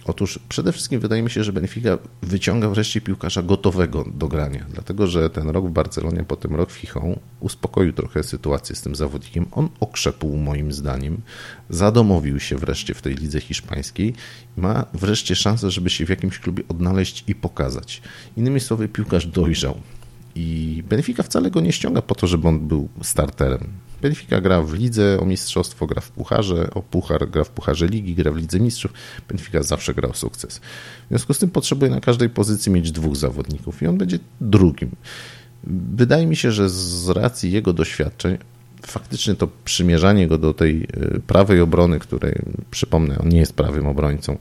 Otóż 0.08 0.40
przede 0.50 0.72
wszystkim 0.72 1.00
wydaje 1.00 1.24
mi 1.24 1.30
się, 1.30 1.44
że 1.44 1.54
Benfica 1.54 1.98
wyciąga 2.22 2.70
wreszcie 2.70 3.02
piłkarza 3.02 3.44
gotowego 3.44 4.06
do 4.14 4.28
grania, 4.28 4.66
dlatego 4.70 5.08
że 5.08 5.30
ten 5.30 5.50
rok 5.50 5.68
w 5.68 5.72
Barcelonie, 5.72 6.24
potem 6.28 6.56
rok 6.56 6.72
w 6.72 6.76
Chichon 6.76 7.16
uspokoił 7.40 7.94
trochę 7.94 8.24
sytuację 8.24 8.76
z 8.76 8.82
tym 8.82 8.96
zawodnikiem. 8.96 9.46
On 9.52 9.70
okrzepł 9.80 10.38
moim 10.38 10.72
zdaniem, 10.72 11.22
zadomowił 11.70 12.40
się 12.40 12.56
wreszcie 12.56 12.94
w 12.94 13.02
tej 13.02 13.16
lidze 13.16 13.42
hiszpańskiej 13.42 14.14
i 14.58 14.62
ma 14.62 14.86
wreszcie 14.94 15.36
szansę, 15.36 15.72
żeby 15.72 15.90
się 15.90 16.06
w 16.06 16.10
jakimś 16.10 16.40
klubie 16.40 16.64
odnaleźć 16.70 17.24
i 17.28 17.36
pokazać. 17.36 18.02
Innymi 18.38 18.60
słowy, 18.60 18.88
piłkarz 18.88 19.28
dojrzał. 19.28 19.82
I 20.36 20.84
Benfica 20.90 21.24
wcale 21.24 21.52
go 21.52 21.62
nie 21.62 21.72
ściąga 21.72 22.02
po 22.02 22.16
to, 22.16 22.28
żeby 22.28 22.48
on 22.48 22.68
był 22.68 22.90
starterem. 23.02 23.68
Benfica 24.02 24.42
gra 24.42 24.62
w 24.62 24.74
lidze 24.74 25.20
o 25.20 25.26
mistrzostwo, 25.26 25.88
gra 25.88 26.02
w 26.02 26.12
pucharze, 26.12 26.70
o 26.74 26.82
puchar, 26.82 27.30
gra 27.30 27.44
w 27.44 27.50
pucharze 27.50 27.88
ligi, 27.88 28.16
gra 28.16 28.32
w 28.32 28.38
lidze 28.38 28.60
mistrzów. 28.60 28.94
Benfica 29.30 29.64
zawsze 29.64 29.94
gra 29.94 30.10
o 30.10 30.14
sukces. 30.14 30.58
W 31.06 31.10
związku 31.10 31.34
z 31.34 31.40
tym 31.40 31.50
potrzebuje 31.50 31.92
na 31.92 32.02
każdej 32.02 32.30
pozycji 32.30 32.72
mieć 32.72 32.92
dwóch 32.92 33.16
zawodników 33.16 33.82
i 33.82 33.88
on 33.88 33.98
będzie 33.98 34.20
drugim. 34.42 34.92
Wydaje 35.94 36.28
mi 36.28 36.36
się, 36.36 36.52
że 36.52 36.70
z 36.70 37.10
racji 37.10 37.52
jego 37.52 37.74
doświadczeń 37.74 38.38
faktycznie 38.82 39.36
to 39.36 39.48
przymierzanie 39.66 40.28
go 40.28 40.38
do 40.38 40.54
tej 40.54 40.84
y, 40.84 41.22
prawej 41.28 41.62
obrony, 41.62 42.00
której 42.00 42.36
przypomnę, 42.72 43.20
on 43.20 43.30
nie 43.30 43.40
jest 43.40 43.54
prawym 43.54 43.88
obrońcą, 43.88 44.38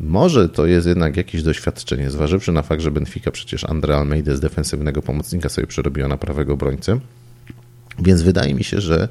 może 0.00 0.48
to 0.48 0.66
jest 0.66 0.86
jednak 0.86 1.16
jakieś 1.16 1.42
doświadczenie, 1.42 2.10
zważywszy 2.10 2.52
na 2.52 2.62
fakt, 2.62 2.82
że 2.82 2.90
Benfica 2.90 3.30
przecież 3.30 3.64
Andre 3.64 3.96
Almeida 3.96 4.36
z 4.36 4.40
defensywnego 4.40 5.02
pomocnika 5.02 5.48
sobie 5.48 5.66
przerobiła 5.66 6.08
na 6.08 6.16
prawego 6.16 6.52
obrońcę. 6.52 7.00
Więc 7.98 8.22
wydaje 8.22 8.54
mi 8.54 8.64
się, 8.64 8.80
że 8.80 9.08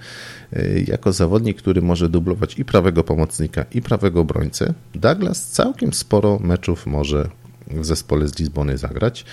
y, 0.54 0.86
jako 0.88 1.14
zawodnik, 1.14 1.58
który 1.58 1.82
może 1.82 2.10
dublować 2.10 2.60
i 2.60 2.66
prawego 2.66 3.04
pomocnika, 3.04 3.66
i 3.74 3.82
prawego 3.82 4.22
obrońcę, 4.22 4.74
Douglas 4.96 5.48
całkiem 5.48 5.94
sporo 5.94 6.40
meczów 6.40 6.86
może 6.86 7.30
w 7.68 7.86
zespole 7.86 8.28
z 8.28 8.40
Lizbony 8.40 8.78
zagrać. 8.78 9.26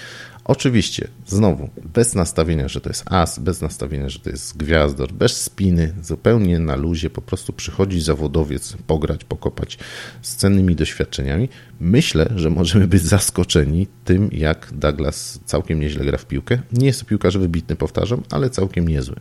Oczywiście, 0.45 1.09
znowu, 1.27 1.69
bez 1.95 2.15
nastawienia, 2.15 2.69
że 2.69 2.81
to 2.81 2.91
jest 2.91 3.05
as, 3.07 3.39
bez 3.39 3.61
nastawienia, 3.61 4.09
że 4.09 4.19
to 4.19 4.31
jest 4.31 4.57
gwiazdor, 4.57 5.13
bez 5.13 5.43
spiny, 5.43 5.95
zupełnie 6.03 6.59
na 6.59 6.77
luzie, 6.77 7.11
po 7.11 7.23
prostu 7.23 7.53
przychodzi 7.53 8.01
zawodowiec, 8.01 8.77
pograć, 8.87 9.25
pokopać 9.25 9.79
z 10.23 10.37
cennymi 10.37 10.77
doświadczeniami. 10.77 11.49
Myślę, 11.81 12.31
że 12.37 12.51
możemy 12.51 12.89
być 12.89 13.03
zaskoczeni 13.03 13.87
tym, 14.05 14.29
jak 14.33 14.69
Douglas 14.73 15.41
całkiem 15.45 15.81
nieźle 15.81 16.05
gra 16.05 16.19
w 16.19 16.27
piłkę. 16.27 16.59
Nie 16.73 16.87
jest 16.87 17.01
to 17.01 17.07
piłkarz 17.07 17.39
wybitny, 17.39 17.77
powtarzam, 17.77 18.23
ale 18.31 18.51
całkiem 18.51 18.89
niezły. 18.89 19.17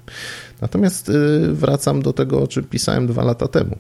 Natomiast 0.62 1.10
y, 1.10 1.54
wracam 1.54 2.02
do 2.02 2.14
tego, 2.14 2.44
o 2.44 2.48
czym 2.48 2.64
pisałem 2.64 3.08
dwa 3.08 3.24
lata 3.24 3.48
temu. 3.48 3.78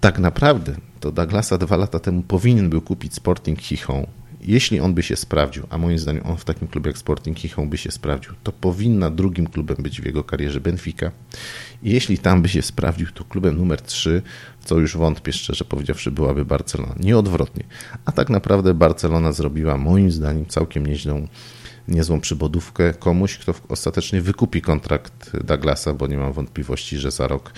Tak 0.00 0.18
naprawdę 0.18 0.74
to 1.00 1.12
Douglasa 1.12 1.58
dwa 1.58 1.76
lata 1.76 1.98
temu 1.98 2.22
powinien 2.22 2.70
był 2.70 2.80
kupić 2.80 3.14
Sporting 3.14 3.60
Chichon 3.60 4.06
jeśli 4.46 4.80
on 4.80 4.94
by 4.94 5.02
się 5.02 5.16
sprawdził, 5.16 5.66
a 5.70 5.78
moim 5.78 5.98
zdaniem 5.98 6.26
on 6.26 6.36
w 6.36 6.44
takim 6.44 6.68
klubie 6.68 6.88
jak 6.88 6.98
Sporting 6.98 7.38
Chichon 7.38 7.68
by 7.68 7.76
się 7.76 7.90
sprawdził, 7.90 8.32
to 8.42 8.52
powinna 8.52 9.10
drugim 9.10 9.46
klubem 9.46 9.76
być 9.80 10.00
w 10.00 10.06
jego 10.06 10.24
karierze 10.24 10.60
Benfica. 10.60 11.10
Jeśli 11.82 12.18
tam 12.18 12.42
by 12.42 12.48
się 12.48 12.62
sprawdził, 12.62 13.06
to 13.14 13.24
klubem 13.24 13.56
numer 13.56 13.82
3, 13.82 14.22
co 14.64 14.78
już 14.78 14.96
wątpię 14.96 15.32
szczerze 15.32 15.64
powiedziawszy, 15.64 16.10
byłaby 16.10 16.44
Barcelona. 16.44 16.94
Nie 17.00 17.18
odwrotnie. 17.18 17.64
A 18.04 18.12
tak 18.12 18.30
naprawdę 18.30 18.74
Barcelona 18.74 19.32
zrobiła 19.32 19.76
moim 19.76 20.10
zdaniem 20.10 20.46
całkiem 20.46 20.86
nieźlą 20.86 21.28
niezłą 21.88 22.20
przybodówkę 22.20 22.94
komuś, 22.94 23.38
kto 23.38 23.54
ostatecznie 23.68 24.20
wykupi 24.20 24.62
kontrakt 24.62 25.36
Douglasa, 25.44 25.94
bo 25.94 26.06
nie 26.06 26.18
mam 26.18 26.32
wątpliwości, 26.32 26.98
że 26.98 27.10
za 27.10 27.28
rok 27.28 27.52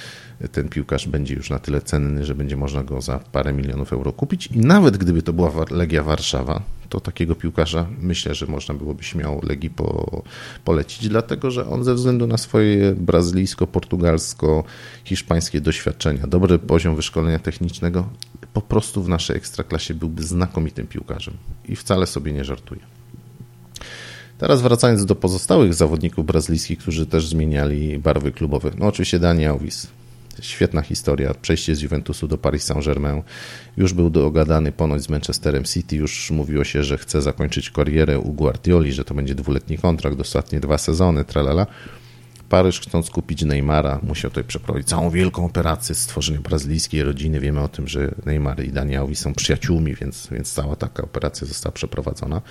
ten 0.53 0.69
piłkarz 0.69 1.09
będzie 1.09 1.35
już 1.35 1.51
na 1.51 1.59
tyle 1.59 1.81
cenny, 1.81 2.25
że 2.25 2.35
będzie 2.35 2.57
można 2.57 2.85
go 2.85 3.01
za 3.01 3.19
parę 3.19 3.53
milionów 3.53 3.93
euro 3.93 4.13
kupić. 4.13 4.47
I 4.47 4.59
nawet 4.59 4.97
gdyby 4.97 5.23
to 5.23 5.33
była 5.33 5.53
Legia 5.71 6.03
Warszawa, 6.03 6.63
to 6.89 7.01
takiego 7.01 7.35
piłkarza 7.35 7.87
myślę, 8.01 8.35
że 8.35 8.47
można 8.47 8.75
byłoby 8.75 9.05
śmiało 9.05 9.41
Legii 9.43 9.71
po, 9.71 10.23
polecić, 10.65 11.09
dlatego 11.09 11.51
że 11.51 11.69
on 11.69 11.85
ze 11.85 11.95
względu 11.95 12.27
na 12.27 12.37
swoje 12.37 12.93
brazylijsko, 12.93 13.67
portugalsko, 13.67 14.65
hiszpańskie 15.05 15.61
doświadczenia, 15.61 16.27
dobry 16.27 16.59
poziom 16.59 16.97
wyszkolenia 16.97 17.39
technicznego, 17.39 18.09
po 18.53 18.63
prostu 18.63 19.03
w 19.03 19.09
naszej 19.09 19.37
ekstraklasie 19.37 19.95
byłby 19.95 20.23
znakomitym 20.23 20.87
piłkarzem. 20.87 21.35
I 21.69 21.77
wcale 21.77 22.07
sobie 22.07 22.33
nie 22.33 22.45
żartuję. 22.45 22.98
Teraz 24.39 24.63
wracając 24.63 25.05
do 25.05 25.15
pozostałych 25.15 25.75
zawodników 25.75 26.27
brazylijskich, 26.27 26.79
którzy 26.79 27.07
też 27.07 27.29
zmieniali 27.29 27.99
barwy 27.99 28.33
klubowe. 28.33 28.71
No 28.79 28.87
oczywiście 28.87 29.19
Dani 29.19 29.47
Alves. 29.47 29.87
Świetna 30.41 30.83
historia. 30.83 31.35
Przejście 31.35 31.75
z 31.75 31.81
Juventusu 31.81 32.29
do 32.29 32.39
Paris 32.39 32.65
Saint-Germain. 32.65 33.23
Już 33.77 33.93
był 33.93 34.11
dogadany 34.11 34.73
ponoć 34.73 35.03
z 35.03 35.09
Manchesterem 35.09 35.65
City. 35.65 35.97
Już 35.97 36.31
mówiło 36.31 36.65
się, 36.65 36.85
że 36.85 36.99
chce 36.99 37.23
zakończyć 37.23 37.71
karierę 37.71 38.19
u 38.19 38.33
Guardioli, 38.33 38.93
że 38.93 39.05
to 39.05 39.15
będzie 39.15 39.35
dwuletni 39.35 39.79
kontrakt, 39.79 40.21
ostatnie 40.21 40.61
dwa 40.61 40.79
sezony, 40.79 41.25
tralala. 41.25 41.67
Paryż 42.49 42.81
chcąc 42.81 43.11
kupić 43.11 43.43
Neymara, 43.43 44.01
musiał 44.03 44.31
tutaj 44.31 44.45
przeprowadzić 44.45 44.89
całą 44.89 45.11
wielką 45.11 45.45
operację 45.45 45.95
stworzenia 45.95 46.41
brazylijskiej 46.41 47.03
rodziny. 47.03 47.41
Wiemy 47.41 47.61
o 47.61 47.69
tym, 47.69 47.89
że 47.89 48.15
Neymar 48.27 48.65
i 48.65 48.73
Daniałowi 48.73 49.17
są 49.17 49.35
przyjaciółmi, 49.35 49.95
więc, 49.95 50.29
więc 50.31 50.53
cała 50.53 50.77
taka 50.77 51.03
operacja 51.03 51.47
została 51.47 51.73
przeprowadzona. 51.73 52.43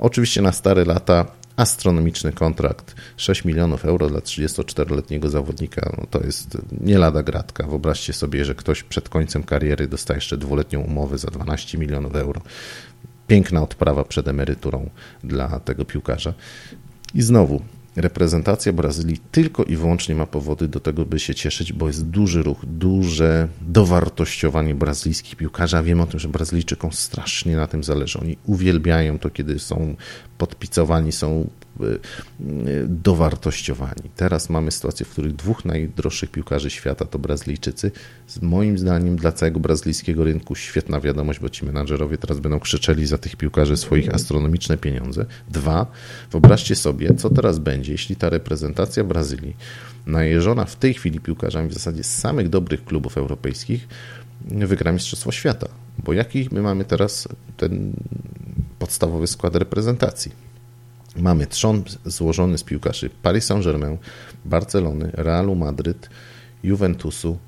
Oczywiście 0.00 0.42
na 0.42 0.52
stare 0.52 0.84
lata 0.84 1.26
astronomiczny 1.56 2.32
kontrakt 2.32 2.94
6 3.16 3.44
milionów 3.44 3.84
euro 3.84 4.08
dla 4.08 4.20
34-letniego 4.20 5.28
zawodnika. 5.28 5.92
No 5.98 6.06
to 6.10 6.20
jest 6.20 6.58
nie 6.80 6.98
lada 6.98 7.22
gratka. 7.22 7.66
Wyobraźcie 7.66 8.12
sobie, 8.12 8.44
że 8.44 8.54
ktoś 8.54 8.82
przed 8.82 9.08
końcem 9.08 9.42
kariery 9.42 9.88
dostaje 9.88 10.16
jeszcze 10.16 10.36
dwuletnią 10.36 10.80
umowę 10.80 11.18
za 11.18 11.28
12 11.28 11.78
milionów 11.78 12.16
euro. 12.16 12.40
Piękna 13.26 13.62
odprawa 13.62 14.04
przed 14.04 14.28
emeryturą 14.28 14.90
dla 15.24 15.60
tego 15.60 15.84
piłkarza. 15.84 16.34
I 17.14 17.22
znowu, 17.22 17.62
reprezentacja 17.96 18.72
Brazylii 18.72 19.20
tylko 19.30 19.64
i 19.64 19.76
wyłącznie 19.76 20.14
ma 20.14 20.26
powody 20.26 20.68
do 20.68 20.80
tego, 20.80 21.04
by 21.04 21.20
się 21.20 21.34
cieszyć, 21.34 21.72
bo 21.72 21.86
jest 21.86 22.06
duży 22.06 22.42
ruch, 22.42 22.66
duże 22.66 23.48
dowartościowanie 23.60 24.74
brazylijskich 24.74 25.36
piłkarzy. 25.36 25.76
A 25.76 25.82
wiem 25.82 26.00
o 26.00 26.06
tym, 26.06 26.20
że 26.20 26.28
Brazylijczykom 26.28 26.92
strasznie 26.92 27.56
na 27.56 27.66
tym 27.66 27.84
zależy. 27.84 28.20
Oni 28.20 28.36
uwielbiają 28.46 29.18
to, 29.18 29.30
kiedy 29.30 29.58
są 29.58 29.96
podpicowani, 30.38 31.12
są 31.12 31.50
dowartościowani. 32.86 34.10
Teraz 34.16 34.50
mamy 34.50 34.70
sytuację, 34.70 35.06
w 35.06 35.08
której 35.08 35.32
dwóch 35.32 35.64
najdroższych 35.64 36.30
piłkarzy 36.30 36.70
świata 36.70 37.04
to 37.04 37.18
Brazylijczycy. 37.18 37.90
Z 38.26 38.42
moim 38.42 38.78
zdaniem 38.78 39.16
dla 39.16 39.32
całego 39.32 39.60
brazylijskiego 39.60 40.24
rynku 40.24 40.54
świetna 40.54 41.00
wiadomość, 41.00 41.40
bo 41.40 41.48
ci 41.48 41.64
menadżerowie 41.64 42.18
teraz 42.18 42.40
będą 42.40 42.60
krzyczeli 42.60 43.06
za 43.06 43.18
tych 43.18 43.36
piłkarzy 43.36 43.76
swoich 43.76 44.14
astronomiczne 44.14 44.78
pieniądze. 44.78 45.26
Dwa, 45.48 45.86
wyobraźcie 46.30 46.76
sobie, 46.76 47.14
co 47.14 47.30
teraz 47.30 47.58
będzie, 47.58 47.92
jeśli 47.92 48.16
ta 48.16 48.30
reprezentacja 48.30 49.04
Brazylii, 49.04 49.56
najeżona 50.06 50.64
w 50.64 50.76
tej 50.76 50.94
chwili 50.94 51.20
piłkarzami 51.20 51.68
w 51.68 51.74
zasadzie 51.74 52.04
z 52.04 52.18
samych 52.18 52.48
dobrych 52.48 52.84
klubów 52.84 53.18
europejskich, 53.18 53.88
wygra 54.44 54.92
Mistrzostwo 54.92 55.32
Świata. 55.32 55.68
Bo 55.98 56.12
jaki 56.12 56.48
my 56.52 56.62
mamy 56.62 56.84
teraz 56.84 57.28
ten 57.56 57.92
podstawowy 58.78 59.26
skład 59.26 59.56
reprezentacji? 59.56 60.32
Mamy 61.16 61.46
trzon 61.46 61.82
złożony 62.04 62.58
z 62.58 62.64
piłkarzy 62.64 63.10
Paris 63.22 63.44
Saint-Germain, 63.44 63.96
Barcelony, 64.44 65.10
Realu 65.12 65.54
Madryt, 65.54 66.10
Juventusu, 66.62 67.38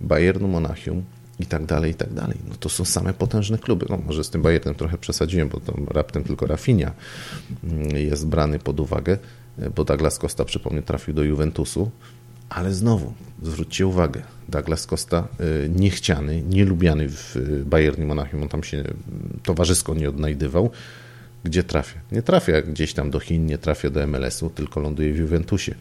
Bayernu 0.00 0.48
Monachium 0.48 1.02
i 1.40 1.46
tak 1.46 1.66
dalej, 1.66 1.90
i 1.90 1.94
tak 1.94 2.12
dalej. 2.12 2.38
No 2.48 2.54
to 2.60 2.68
są 2.68 2.84
same 2.84 3.12
potężne 3.14 3.58
kluby. 3.58 3.86
No 3.90 3.98
może 4.06 4.24
z 4.24 4.30
tym 4.30 4.42
Bayernem 4.42 4.74
trochę 4.74 4.98
przesadziłem, 4.98 5.48
bo 5.48 5.60
to 5.60 5.74
raptem 5.88 6.24
tylko 6.24 6.46
Rafinha 6.46 6.92
mm, 7.64 7.96
jest 7.96 8.26
brany 8.26 8.58
pod 8.58 8.80
uwagę, 8.80 9.18
bo 9.76 9.84
Douglas 9.84 10.18
Costa, 10.18 10.44
przypomnę, 10.44 10.82
trafił 10.82 11.14
do 11.14 11.22
Juventusu, 11.22 11.90
ale 12.48 12.74
znowu, 12.74 13.12
zwróćcie 13.42 13.86
uwagę, 13.86 14.22
Douglas 14.48 14.86
Costa 14.86 15.28
y, 15.64 15.68
niechciany, 15.68 16.42
nielubiany 16.42 17.08
w 17.08 17.36
Bayernie 17.64 18.06
Monachium, 18.06 18.42
on 18.42 18.48
tam 18.48 18.64
się 18.64 18.84
towarzysko 19.42 19.94
nie 19.94 20.08
odnajdywał, 20.08 20.70
gdzie 21.44 21.64
trafia? 21.64 22.00
Nie 22.12 22.22
trafia 22.22 22.62
gdzieś 22.62 22.94
tam 22.94 23.10
do 23.10 23.20
Chin, 23.20 23.46
nie 23.46 23.58
trafia 23.58 23.90
do 23.90 24.06
MLS-u, 24.06 24.50
tylko 24.50 24.80
ląduje 24.80 25.12
w 25.12 25.16
Juventusie. 25.16 25.74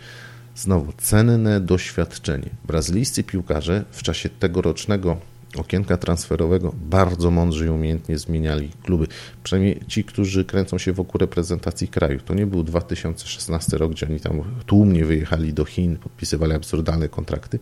Znowu 0.55 0.93
cenne 0.97 1.59
doświadczenie. 1.61 2.49
Brazylijscy 2.65 3.23
piłkarze 3.23 3.83
w 3.91 4.03
czasie 4.03 4.29
tegorocznego 4.29 5.17
okienka 5.57 5.97
transferowego 5.97 6.73
bardzo 6.89 7.31
mądrze 7.31 7.65
i 7.65 7.69
umiejętnie 7.69 8.17
zmieniali 8.17 8.69
kluby. 8.83 9.07
Przynajmniej 9.43 9.79
ci, 9.87 10.03
którzy 10.03 10.45
kręcą 10.45 10.77
się 10.77 10.93
wokół 10.93 11.19
reprezentacji 11.19 11.87
kraju. 11.87 12.19
To 12.19 12.33
nie 12.33 12.47
był 12.47 12.63
2016 12.63 13.77
rok, 13.77 13.91
gdzie 13.91 14.07
oni 14.07 14.19
tam 14.19 14.41
tłumnie 14.65 15.05
wyjechali 15.05 15.53
do 15.53 15.65
Chin, 15.65 15.97
podpisywali 15.97 16.53
absurdalne 16.53 17.09
kontrakty. 17.09 17.59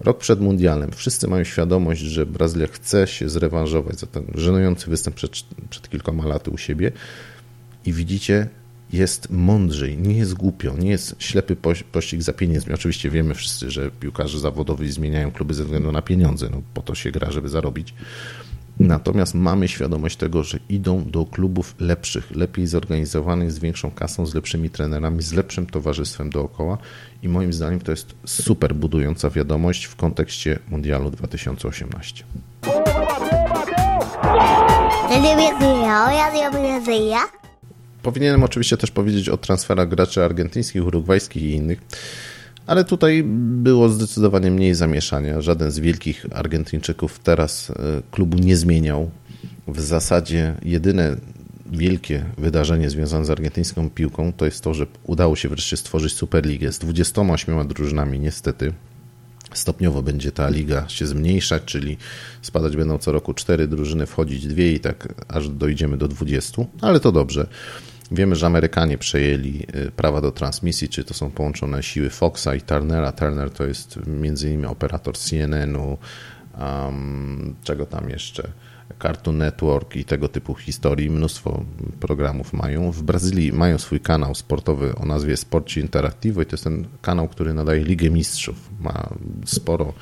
Rok 0.00 0.18
przed 0.18 0.40
mundialem. 0.40 0.92
Wszyscy 0.92 1.28
mają 1.28 1.44
świadomość, 1.44 2.00
że 2.00 2.26
Brazylia 2.26 2.66
chce 2.66 3.06
się 3.06 3.28
zrewanżować 3.28 3.98
za 3.98 4.06
ten 4.06 4.24
żenujący 4.34 4.90
występ 4.90 5.16
przed, 5.16 5.32
przed 5.70 5.88
kilkoma 5.88 6.26
laty 6.26 6.50
u 6.50 6.58
siebie 6.58 6.92
i 7.84 7.92
widzicie, 7.92 8.48
jest 8.92 9.30
mądrzej, 9.30 9.98
nie 9.98 10.16
jest 10.16 10.34
głupio, 10.34 10.76
nie 10.78 10.90
jest 10.90 11.16
ślepy 11.18 11.56
pościg 11.92 12.22
za 12.22 12.32
pieniędzmi. 12.32 12.74
Oczywiście 12.74 13.10
wiemy 13.10 13.34
wszyscy, 13.34 13.70
że 13.70 13.90
piłkarze 13.90 14.40
zawodowi 14.40 14.92
zmieniają 14.92 15.30
kluby 15.30 15.54
ze 15.54 15.64
względu 15.64 15.92
na 15.92 16.02
pieniądze, 16.02 16.48
no 16.50 16.62
po 16.74 16.82
to 16.82 16.94
się 16.94 17.10
gra, 17.10 17.30
żeby 17.30 17.48
zarobić. 17.48 17.94
Natomiast 18.78 19.34
mamy 19.34 19.68
świadomość 19.68 20.16
tego, 20.16 20.44
że 20.44 20.58
idą 20.68 21.04
do 21.04 21.24
klubów 21.24 21.74
lepszych, 21.78 22.30
lepiej 22.30 22.66
zorganizowanych, 22.66 23.52
z 23.52 23.58
większą 23.58 23.90
kasą, 23.90 24.26
z 24.26 24.34
lepszymi 24.34 24.70
trenerami, 24.70 25.22
z 25.22 25.32
lepszym 25.32 25.66
towarzystwem 25.66 26.30
dookoła 26.30 26.78
i 27.22 27.28
moim 27.28 27.52
zdaniem 27.52 27.80
to 27.80 27.90
jest 27.90 28.14
super 28.26 28.74
budująca 28.74 29.30
wiadomość 29.30 29.84
w 29.84 29.96
kontekście 29.96 30.58
Mundialu 30.68 31.10
2018. 31.10 32.24
Powinienem 38.04 38.42
oczywiście 38.42 38.76
też 38.76 38.90
powiedzieć 38.90 39.28
o 39.28 39.36
transferach 39.36 39.88
graczy 39.88 40.24
argentyńskich, 40.24 40.86
urugwajskich 40.86 41.42
i 41.42 41.50
innych, 41.50 41.80
ale 42.66 42.84
tutaj 42.84 43.22
było 43.62 43.88
zdecydowanie 43.88 44.50
mniej 44.50 44.74
zamieszania. 44.74 45.40
Żaden 45.40 45.70
z 45.70 45.78
wielkich 45.78 46.26
Argentyńczyków 46.32 47.18
teraz 47.18 47.70
e, 47.70 47.74
klubu 48.10 48.38
nie 48.38 48.56
zmieniał. 48.56 49.10
W 49.68 49.80
zasadzie 49.80 50.54
jedyne 50.62 51.16
wielkie 51.66 52.24
wydarzenie 52.38 52.90
związane 52.90 53.24
z 53.24 53.30
argentyńską 53.30 53.90
piłką 53.90 54.32
to 54.32 54.44
jest 54.44 54.60
to, 54.60 54.74
że 54.74 54.86
udało 55.04 55.36
się 55.36 55.48
wreszcie 55.48 55.76
stworzyć 55.76 56.12
Superligę 56.12 56.72
z 56.72 56.78
28 56.78 57.68
drużynami, 57.68 58.20
niestety. 58.20 58.72
Stopniowo 59.54 60.02
będzie 60.02 60.32
ta 60.32 60.48
liga 60.48 60.88
się 60.88 61.06
zmniejszać, 61.06 61.62
czyli 61.64 61.96
spadać 62.42 62.76
będą 62.76 62.98
co 62.98 63.12
roku 63.12 63.34
cztery 63.34 63.68
drużyny, 63.68 64.06
wchodzić 64.06 64.46
dwie 64.46 64.72
i 64.72 64.80
tak 64.80 65.14
aż 65.28 65.48
dojdziemy 65.48 65.96
do 65.96 66.08
20, 66.08 66.62
ale 66.80 67.00
to 67.00 67.12
dobrze. 67.12 67.46
Wiemy, 68.10 68.36
że 68.36 68.46
Amerykanie 68.46 68.98
przejęli 68.98 69.66
y, 69.76 69.90
prawa 69.90 70.20
do 70.20 70.32
transmisji, 70.32 70.88
czy 70.88 71.04
to 71.04 71.14
są 71.14 71.30
połączone 71.30 71.82
siły 71.82 72.10
Foxa 72.10 72.48
i 72.56 72.60
Turnera. 72.60 73.12
Turner 73.12 73.50
to 73.50 73.64
jest 73.64 73.98
innymi 74.06 74.66
operator 74.66 75.18
CNN-u, 75.18 75.98
um, 76.58 77.54
czego 77.64 77.86
tam 77.86 78.10
jeszcze, 78.10 78.48
Cartoon 79.02 79.38
Network 79.38 79.96
i 79.96 80.04
tego 80.04 80.28
typu 80.28 80.54
historii, 80.54 81.10
mnóstwo 81.10 81.64
programów 82.00 82.52
mają. 82.52 82.90
W 82.90 83.02
Brazylii 83.02 83.52
mają 83.52 83.78
swój 83.78 84.00
kanał 84.00 84.34
sportowy 84.34 84.94
o 84.94 85.06
nazwie 85.06 85.36
Sporcie 85.36 85.80
Interactivo 85.80 86.42
i 86.42 86.46
to 86.46 86.54
jest 86.54 86.64
ten 86.64 86.86
kanał, 87.02 87.28
który 87.28 87.54
nadaje 87.54 87.84
Ligę 87.84 88.10
Mistrzów. 88.10 88.70
Ma 88.80 89.08
sporo 89.44 89.92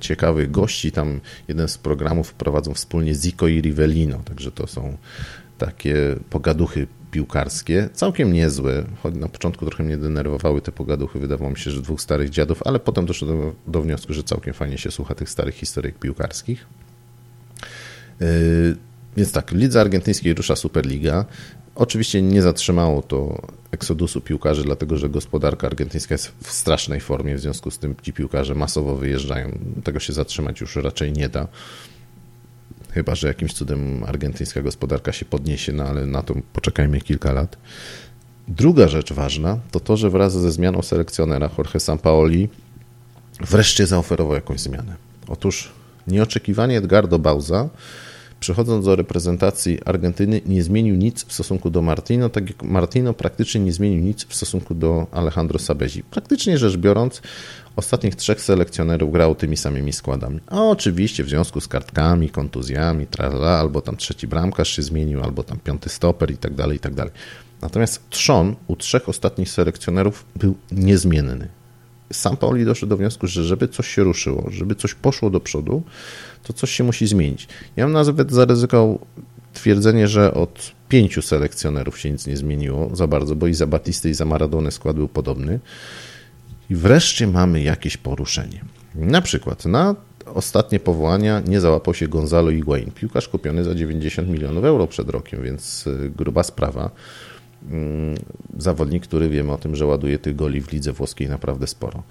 ciekawych 0.00 0.50
gości. 0.50 0.92
Tam 0.92 1.20
jeden 1.48 1.68
z 1.68 1.78
programów 1.78 2.34
prowadzą 2.34 2.74
wspólnie 2.74 3.14
Zico 3.14 3.48
i 3.48 3.60
Rivellino, 3.60 4.18
także 4.24 4.52
to 4.52 4.66
są 4.66 4.96
takie 5.58 5.96
pogaduchy 6.30 6.86
piłkarskie, 7.12 7.88
całkiem 7.92 8.32
niezłe, 8.32 8.84
choć 9.02 9.14
na 9.14 9.28
początku 9.28 9.66
trochę 9.66 9.84
mnie 9.84 9.96
denerwowały 9.96 10.60
te 10.60 10.72
pogaduchy, 10.72 11.18
wydawało 11.18 11.50
mi 11.50 11.56
się, 11.56 11.70
że 11.70 11.82
dwóch 11.82 12.00
starych 12.00 12.30
dziadów, 12.30 12.62
ale 12.64 12.80
potem 12.80 13.06
doszło 13.06 13.54
do, 13.66 13.82
wniosku, 13.82 14.14
że 14.14 14.22
całkiem 14.22 14.54
fajnie 14.54 14.78
się 14.78 14.90
słucha 14.90 15.14
tych 15.14 15.30
starych 15.30 15.54
historyk 15.54 15.98
piłkarskich. 15.98 16.66
Yy, 18.20 18.26
więc 19.16 19.32
tak, 19.32 19.52
lidze 19.52 19.80
argentyńskiej 19.80 20.34
rusza 20.34 20.56
Superliga. 20.56 21.24
Oczywiście 21.74 22.22
nie 22.22 22.42
zatrzymało 22.42 23.02
to 23.02 23.42
eksodusu 23.70 24.20
piłkarzy, 24.20 24.62
dlatego 24.62 24.96
że 24.96 25.08
gospodarka 25.08 25.66
argentyńska 25.66 26.14
jest 26.14 26.32
w 26.42 26.50
strasznej 26.50 27.00
formie, 27.00 27.36
w 27.36 27.40
związku 27.40 27.70
z 27.70 27.78
tym 27.78 27.94
ci 28.02 28.12
piłkarze 28.12 28.54
masowo 28.54 28.96
wyjeżdżają. 28.96 29.58
Tego 29.84 30.00
się 30.00 30.12
zatrzymać 30.12 30.60
już 30.60 30.76
raczej 30.76 31.12
nie 31.12 31.28
da. 31.28 31.48
Chyba, 32.94 33.14
że 33.14 33.28
jakimś 33.28 33.52
cudem 33.52 34.04
argentyńska 34.04 34.62
gospodarka 34.62 35.12
się 35.12 35.24
podniesie, 35.24 35.72
no 35.72 35.84
ale 35.84 36.06
na 36.06 36.22
to 36.22 36.34
poczekajmy 36.52 37.00
kilka 37.00 37.32
lat. 37.32 37.56
Druga 38.48 38.88
rzecz 38.88 39.12
ważna 39.12 39.58
to 39.70 39.80
to, 39.80 39.96
że 39.96 40.10
wraz 40.10 40.32
ze 40.32 40.52
zmianą 40.52 40.82
selekcjonera 40.82 41.50
Jorge 41.58 41.80
Sampaoli 41.80 42.48
wreszcie 43.40 43.86
zaoferował 43.86 44.34
jakąś 44.34 44.60
zmianę. 44.60 44.96
Otóż 45.28 45.72
nieoczekiwanie 46.06 46.78
Edgardo 46.78 47.18
Bauza 47.18 47.68
przychodząc 48.42 48.84
do 48.84 48.96
reprezentacji 48.96 49.78
Argentyny, 49.84 50.40
nie 50.46 50.62
zmienił 50.62 50.96
nic 50.96 51.24
w 51.24 51.32
stosunku 51.32 51.70
do 51.70 51.82
Martino, 51.82 52.28
tak 52.28 52.48
jak 52.48 52.62
Martino 52.62 53.14
praktycznie 53.14 53.60
nie 53.60 53.72
zmienił 53.72 54.04
nic 54.04 54.24
w 54.24 54.34
stosunku 54.34 54.74
do 54.74 55.06
Alejandro 55.12 55.58
Sabezi. 55.58 56.02
Praktycznie 56.02 56.58
rzecz 56.58 56.76
biorąc, 56.76 57.22
ostatnich 57.76 58.14
trzech 58.16 58.40
selekcjonerów 58.40 59.12
grało 59.12 59.34
tymi 59.34 59.56
samymi 59.56 59.92
składami. 59.92 60.40
A 60.46 60.62
oczywiście 60.62 61.24
w 61.24 61.28
związku 61.28 61.60
z 61.60 61.68
kartkami, 61.68 62.30
kontuzjami, 62.30 63.06
trala, 63.06 63.58
albo 63.58 63.80
tam 63.80 63.96
trzeci 63.96 64.26
bramkarz 64.26 64.76
się 64.76 64.82
zmienił, 64.82 65.22
albo 65.22 65.42
tam 65.42 65.58
piąty 65.58 65.88
stoper 65.88 66.30
i 66.30 66.36
tak 66.36 66.54
dalej, 66.54 66.76
i 66.76 66.80
tak 66.80 66.94
dalej. 66.94 67.12
Natomiast 67.60 68.10
trzon 68.10 68.56
u 68.66 68.76
trzech 68.76 69.08
ostatnich 69.08 69.50
selekcjonerów 69.50 70.24
był 70.36 70.54
niezmienny. 70.72 71.48
Sam 72.12 72.36
Pauli 72.36 72.64
doszedł 72.64 72.90
do 72.90 72.96
wniosku, 72.96 73.26
że 73.26 73.44
żeby 73.44 73.68
coś 73.68 73.88
się 73.88 74.04
ruszyło, 74.04 74.48
żeby 74.50 74.74
coś 74.74 74.94
poszło 74.94 75.30
do 75.30 75.40
przodu, 75.40 75.82
to 76.42 76.52
coś 76.52 76.70
się 76.70 76.84
musi 76.84 77.06
zmienić. 77.06 77.48
Ja 77.76 77.84
bym 77.84 77.92
nawet 77.92 78.32
zaryzykował 78.32 78.98
twierdzenie, 79.52 80.08
że 80.08 80.34
od 80.34 80.72
pięciu 80.88 81.22
selekcjonerów 81.22 81.98
się 81.98 82.10
nic 82.10 82.26
nie 82.26 82.36
zmieniło 82.36 82.96
za 82.96 83.06
bardzo, 83.06 83.36
bo 83.36 83.46
i 83.46 83.54
za 83.54 83.66
Batisty, 83.66 84.10
i 84.10 84.14
za 84.14 84.24
Maradonę 84.24 84.70
skład 84.70 84.96
był 84.96 85.08
podobny. 85.08 85.60
I 86.70 86.74
wreszcie 86.74 87.26
mamy 87.26 87.62
jakieś 87.62 87.96
poruszenie. 87.96 88.64
Na 88.94 89.22
przykład 89.22 89.64
na 89.64 89.94
ostatnie 90.26 90.80
powołania 90.80 91.40
nie 91.40 91.60
załapał 91.60 91.94
się 91.94 92.08
Gonzalo 92.08 92.50
Higuain, 92.50 92.90
piłkarz 92.90 93.28
kupiony 93.28 93.64
za 93.64 93.74
90 93.74 94.28
milionów 94.28 94.64
euro 94.64 94.86
przed 94.86 95.10
rokiem, 95.10 95.42
więc 95.42 95.86
y, 95.86 96.12
gruba 96.16 96.42
sprawa. 96.42 96.90
Mm, 97.70 98.14
zawodnik, 98.58 99.02
który 99.02 99.28
wiemy 99.28 99.52
o 99.52 99.58
tym, 99.58 99.76
że 99.76 99.86
ładuje 99.86 100.18
tych 100.18 100.36
goli 100.36 100.60
w 100.60 100.72
lidze 100.72 100.92
włoskiej 100.92 101.28
naprawdę 101.28 101.66
sporo. 101.66 102.02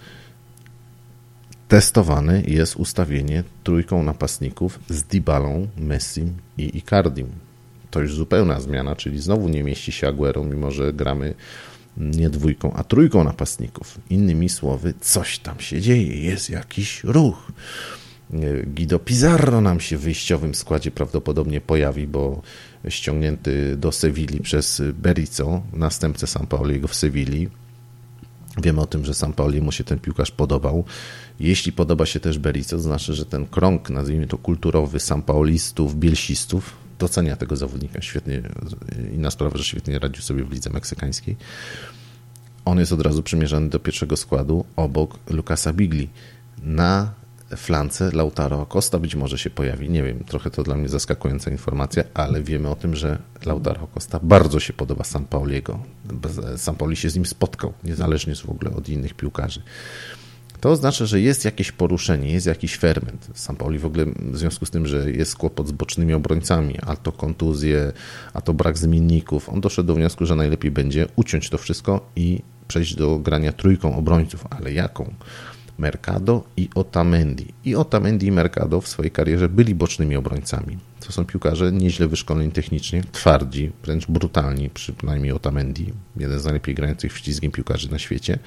Testowane 1.68 2.42
jest 2.42 2.76
ustawienie 2.76 3.44
trójką 3.64 4.04
napastników 4.04 4.80
z 4.90 5.04
Dybalą, 5.04 5.68
Messim 5.78 6.34
i 6.58 6.78
Icardim. 6.78 7.28
To 7.92 8.00
już 8.00 8.16
zupełna 8.16 8.60
zmiana, 8.60 8.96
czyli 8.96 9.20
znowu 9.20 9.50
nie 9.50 9.64
mieści 9.64 9.92
się 9.92 10.08
Aguero, 10.08 10.44
mimo 10.44 10.72
że 10.72 10.94
gramy 10.94 11.34
nie 11.98 12.30
dwójką, 12.30 12.74
a 12.74 12.84
trójką 12.84 13.24
napastników. 13.24 14.00
Innymi 14.10 14.50
słowy, 14.50 14.94
coś 15.02 15.40
tam 15.40 15.60
się 15.60 15.82
dzieje, 15.82 16.24
jest 16.24 16.50
jakiś 16.50 17.04
ruch. 17.04 17.52
Guido 18.66 19.00
Pizarro 19.00 19.62
nam 19.62 19.80
się 19.80 19.98
w 19.98 20.02
wyjściowym 20.02 20.56
składzie 20.56 20.92
prawdopodobnie 20.92 21.62
pojawi, 21.62 22.08
bo 22.08 22.42
ściągnięty 22.90 23.78
do 23.78 23.92
Sewilli 23.92 24.40
przez 24.40 24.82
Berizzo, 24.94 25.62
następcę 25.74 26.28
Sampaoliego 26.28 26.88
w 26.88 26.96
Sewilli. 26.96 27.50
Wiemy 28.64 28.82
o 28.82 28.86
tym, 28.86 29.06
że 29.06 29.14
Sampaoli 29.14 29.62
mu 29.62 29.72
się 29.72 29.84
ten 29.84 30.00
piłkarz 30.00 30.32
podobał. 30.32 30.86
Jeśli 31.40 31.72
podoba 31.72 32.06
się 32.06 32.20
też 32.20 32.40
Berizzo, 32.40 32.76
to 32.76 32.82
znaczy, 32.82 33.14
że 33.14 33.26
ten 33.26 33.46
krąg, 33.46 33.90
nazwijmy 33.90 34.28
to 34.28 34.38
kulturowy, 34.38 35.00
Sampaolistów, 35.00 35.96
Bielsistów, 35.96 36.78
docenia 37.00 37.36
tego 37.36 37.56
zawodnika 37.56 38.02
świetnie. 38.02 38.42
Inna 39.14 39.32
sprawa, 39.32 39.58
że 39.58 39.64
świetnie 39.64 40.00
radził 40.00 40.24
sobie 40.24 40.44
w 40.44 40.52
lidze 40.52 40.70
meksykańskiej. 40.70 41.38
On 42.66 42.80
jest 42.80 42.92
od 42.92 43.02
razu 43.02 43.24
przymierzany 43.24 43.70
do 43.70 43.80
pierwszego 43.80 44.18
składu 44.18 44.66
obok 44.76 45.20
Lukasa 45.30 45.74
Bigli. 45.74 46.10
Na 46.64 47.21
flance 47.56 48.12
Lautaro 48.12 48.66
Costa 48.66 49.00
być 49.00 49.16
może 49.16 49.38
się 49.38 49.50
pojawi. 49.50 49.90
Nie 49.90 50.04
wiem, 50.04 50.24
trochę 50.24 50.50
to 50.50 50.64
dla 50.64 50.76
mnie 50.76 50.90
zaskakująca 50.90 51.52
informacja, 51.52 52.04
ale 52.14 52.44
wiemy 52.44 52.70
o 52.70 52.76
tym, 52.76 52.96
że 52.96 53.18
Lautaro 53.46 53.88
Costa 53.88 54.20
bardzo 54.24 54.60
się 54.60 54.74
podoba 54.74 55.04
San 55.04 55.26
Pauliego. 55.26 55.80
San 56.58 56.76
Pauli 56.76 56.96
się 56.96 57.10
z 57.10 57.16
nim 57.16 57.26
spotkał, 57.26 57.74
niezależnie 57.84 58.36
w 58.36 58.50
ogóle 58.50 58.72
od 58.72 58.90
innych 58.90 59.14
piłkarzy. 59.14 59.62
To 60.62 60.70
oznacza, 60.70 61.06
że 61.06 61.22
jest 61.22 61.46
jakieś 61.46 61.72
poruszenie, 61.72 62.32
jest 62.32 62.46
jakiś 62.46 62.78
ferment. 62.78 63.28
San 63.34 63.56
Pauli 63.56 63.80
w 63.80 63.86
ogóle 63.86 64.06
w 64.06 64.38
związku 64.38 64.66
z 64.66 64.70
tym, 64.70 64.88
że 64.88 65.12
jest 65.12 65.36
kłopot 65.36 65.68
z 65.68 65.72
bocznymi 65.72 66.14
obrońcami, 66.14 66.76
a 66.82 66.96
to 66.96 67.12
kontuzje, 67.12 67.92
a 68.34 68.42
to 68.42 68.54
brak 68.54 68.78
zmienników, 68.78 69.50
on 69.50 69.62
doszedł 69.62 69.88
do 69.88 69.96
wniosku, 69.96 70.26
że 70.26 70.36
najlepiej 70.36 70.72
będzie 70.72 71.08
uciąć 71.16 71.50
to 71.50 71.58
wszystko 71.58 72.10
i 72.16 72.42
przejść 72.68 72.96
do 72.96 73.20
grania 73.20 73.52
trójką 73.52 73.96
obrońców. 73.96 74.46
Ale 74.50 74.74
jaką? 74.74 75.14
Mercado 75.78 76.44
i 76.58 76.70
Otamendi. 76.76 77.54
I 77.66 77.76
Otamendi 77.76 78.28
i 78.28 78.32
Mercado 78.32 78.82
w 78.82 78.88
swojej 78.88 79.12
karierze 79.12 79.50
byli 79.50 79.76
bocznymi 79.76 80.16
obrońcami. 80.16 80.78
To 81.06 81.12
są 81.12 81.26
piłkarze 81.26 81.72
nieźle 81.72 82.08
wyszkoleni 82.08 82.52
technicznie, 82.52 83.04
twardzi, 83.12 83.72
wręcz 83.84 84.08
brutalni, 84.08 84.70
przynajmniej 84.70 85.32
Otamendi, 85.32 85.94
jeden 86.18 86.40
z 86.40 86.44
najlepiej 86.44 86.76
grających 86.76 87.18
ślizgiem 87.18 87.52
piłkarzy 87.52 87.92
na 87.92 88.00
świecie. 88.00 88.40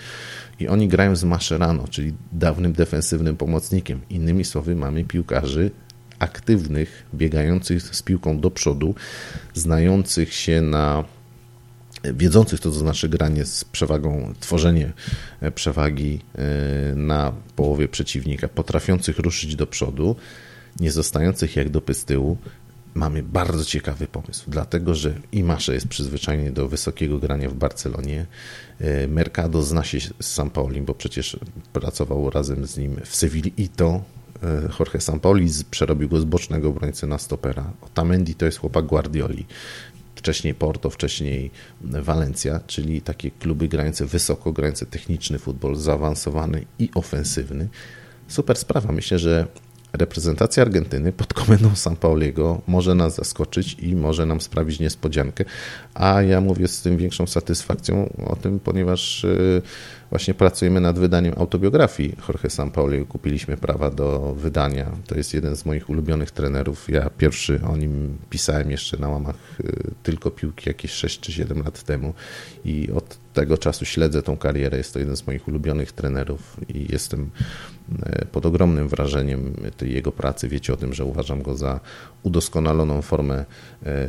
I 0.60 0.68
oni 0.68 0.88
grają 0.88 1.16
z 1.16 1.24
Mascherano, 1.24 1.88
czyli 1.88 2.14
dawnym 2.32 2.72
defensywnym 2.72 3.36
pomocnikiem. 3.36 4.00
Innymi 4.10 4.44
słowy, 4.44 4.76
mamy 4.76 5.04
piłkarzy 5.04 5.70
aktywnych, 6.18 7.06
biegających 7.14 7.82
z 7.96 8.02
piłką 8.02 8.40
do 8.40 8.50
przodu, 8.50 8.94
znających 9.54 10.34
się 10.34 10.62
na 10.62 11.04
wiedzących 12.12 12.60
to, 12.60 12.70
co 12.70 12.78
znaczy 12.78 13.08
granie 13.08 13.44
z 13.44 13.64
przewagą, 13.64 14.34
tworzenie 14.40 14.92
e, 15.40 15.50
przewagi 15.50 16.20
e, 16.34 16.94
na 16.94 17.32
połowie 17.56 17.88
przeciwnika, 17.88 18.48
potrafiących 18.48 19.18
ruszyć 19.18 19.56
do 19.56 19.66
przodu, 19.66 20.16
nie 20.80 20.92
zostających 20.92 21.56
jak 21.56 21.68
dopy 21.68 21.94
z 21.94 22.04
tyłu, 22.04 22.36
mamy 22.94 23.22
bardzo 23.22 23.64
ciekawy 23.64 24.06
pomysł, 24.06 24.44
dlatego 24.48 24.94
że 24.94 25.14
Imasze 25.32 25.74
jest 25.74 25.88
przyzwyczajony 25.88 26.52
do 26.52 26.68
wysokiego 26.68 27.18
grania 27.18 27.48
w 27.48 27.54
Barcelonie. 27.54 28.26
E, 28.80 29.08
Mercado 29.08 29.62
zna 29.62 29.84
się 29.84 29.98
z 30.00 30.14
Sampaolim, 30.20 30.84
bo 30.84 30.94
przecież 30.94 31.36
pracował 31.72 32.30
razem 32.30 32.66
z 32.66 32.76
nim 32.76 32.96
w 33.04 33.16
Sewilli 33.16 33.52
i 33.56 33.68
to 33.68 34.02
Jorge 34.78 35.00
Sampaoli 35.00 35.50
przerobił 35.70 36.08
go 36.08 36.20
z 36.20 36.24
bocznego 36.24 36.68
obrońcy 36.68 37.06
na 37.06 37.18
stopera. 37.18 37.72
Otamendi 37.80 38.34
to 38.34 38.46
jest 38.46 38.58
chłopak 38.58 38.86
Guardioli 38.86 39.46
wcześniej 40.24 40.54
Porto, 40.54 40.90
wcześniej 40.90 41.50
Walencja, 41.80 42.60
czyli 42.66 43.00
takie 43.02 43.30
kluby 43.30 43.68
grające 43.68 44.06
wysoko, 44.06 44.52
grające 44.52 44.86
techniczny 44.86 45.38
futbol, 45.38 45.76
zaawansowany 45.76 46.64
i 46.78 46.90
ofensywny. 46.94 47.68
Super 48.28 48.56
sprawa. 48.56 48.92
Myślę, 48.92 49.18
że 49.18 49.46
reprezentacja 49.92 50.62
Argentyny 50.62 51.12
pod 51.12 51.34
komendą 51.34 51.76
San 51.76 51.96
Pauliego 51.96 52.60
może 52.66 52.94
nas 52.94 53.14
zaskoczyć 53.14 53.76
i 53.78 53.96
może 53.96 54.26
nam 54.26 54.40
sprawić 54.40 54.80
niespodziankę, 54.80 55.44
a 55.94 56.22
ja 56.22 56.40
mówię 56.40 56.68
z 56.68 56.82
tym 56.82 56.96
większą 56.96 57.26
satysfakcją 57.26 58.12
o 58.26 58.36
tym, 58.36 58.60
ponieważ 58.60 59.24
y, 59.24 59.62
właśnie 60.10 60.34
pracujemy 60.34 60.80
nad 60.80 60.98
wydaniem 60.98 61.34
autobiografii 61.36 62.16
Jorge 62.28 62.50
Sampaoli. 62.50 63.06
Kupiliśmy 63.06 63.56
prawa 63.56 63.90
do 63.90 64.34
wydania. 64.38 64.90
To 65.06 65.14
jest 65.14 65.34
jeden 65.34 65.56
z 65.56 65.66
moich 65.66 65.90
ulubionych 65.90 66.30
trenerów. 66.30 66.88
Ja 66.88 67.10
pierwszy 67.18 67.60
o 67.62 67.76
nim 67.76 68.18
pisałem 68.30 68.70
jeszcze 68.70 68.96
na 68.96 69.08
łamach 69.08 69.36
y, 69.60 69.90
tylko 70.02 70.30
piłki 70.30 70.68
jakieś 70.68 70.90
6 70.90 71.20
czy 71.20 71.32
7 71.32 71.62
lat 71.62 71.82
temu 71.82 72.14
i 72.64 72.90
od 72.92 73.24
tego 73.34 73.58
czasu 73.58 73.84
śledzę 73.84 74.22
tą 74.22 74.36
karierę. 74.36 74.78
Jest 74.78 74.92
to 74.92 74.98
jeden 74.98 75.16
z 75.16 75.26
moich 75.26 75.48
ulubionych 75.48 75.92
trenerów 75.92 76.56
i 76.68 76.92
jestem 76.92 77.30
y, 78.22 78.26
pod 78.32 78.46
ogromnym 78.46 78.88
wrażeniem 78.88 79.54
tej 79.76 79.94
jego 79.94 80.12
pracy. 80.12 80.48
Wiecie 80.48 80.72
o 80.72 80.76
tym, 80.76 80.94
że 80.94 81.04
uważam 81.04 81.42
go 81.42 81.56
za 81.56 81.80
udoskonaloną 82.22 83.02
formę 83.02 83.44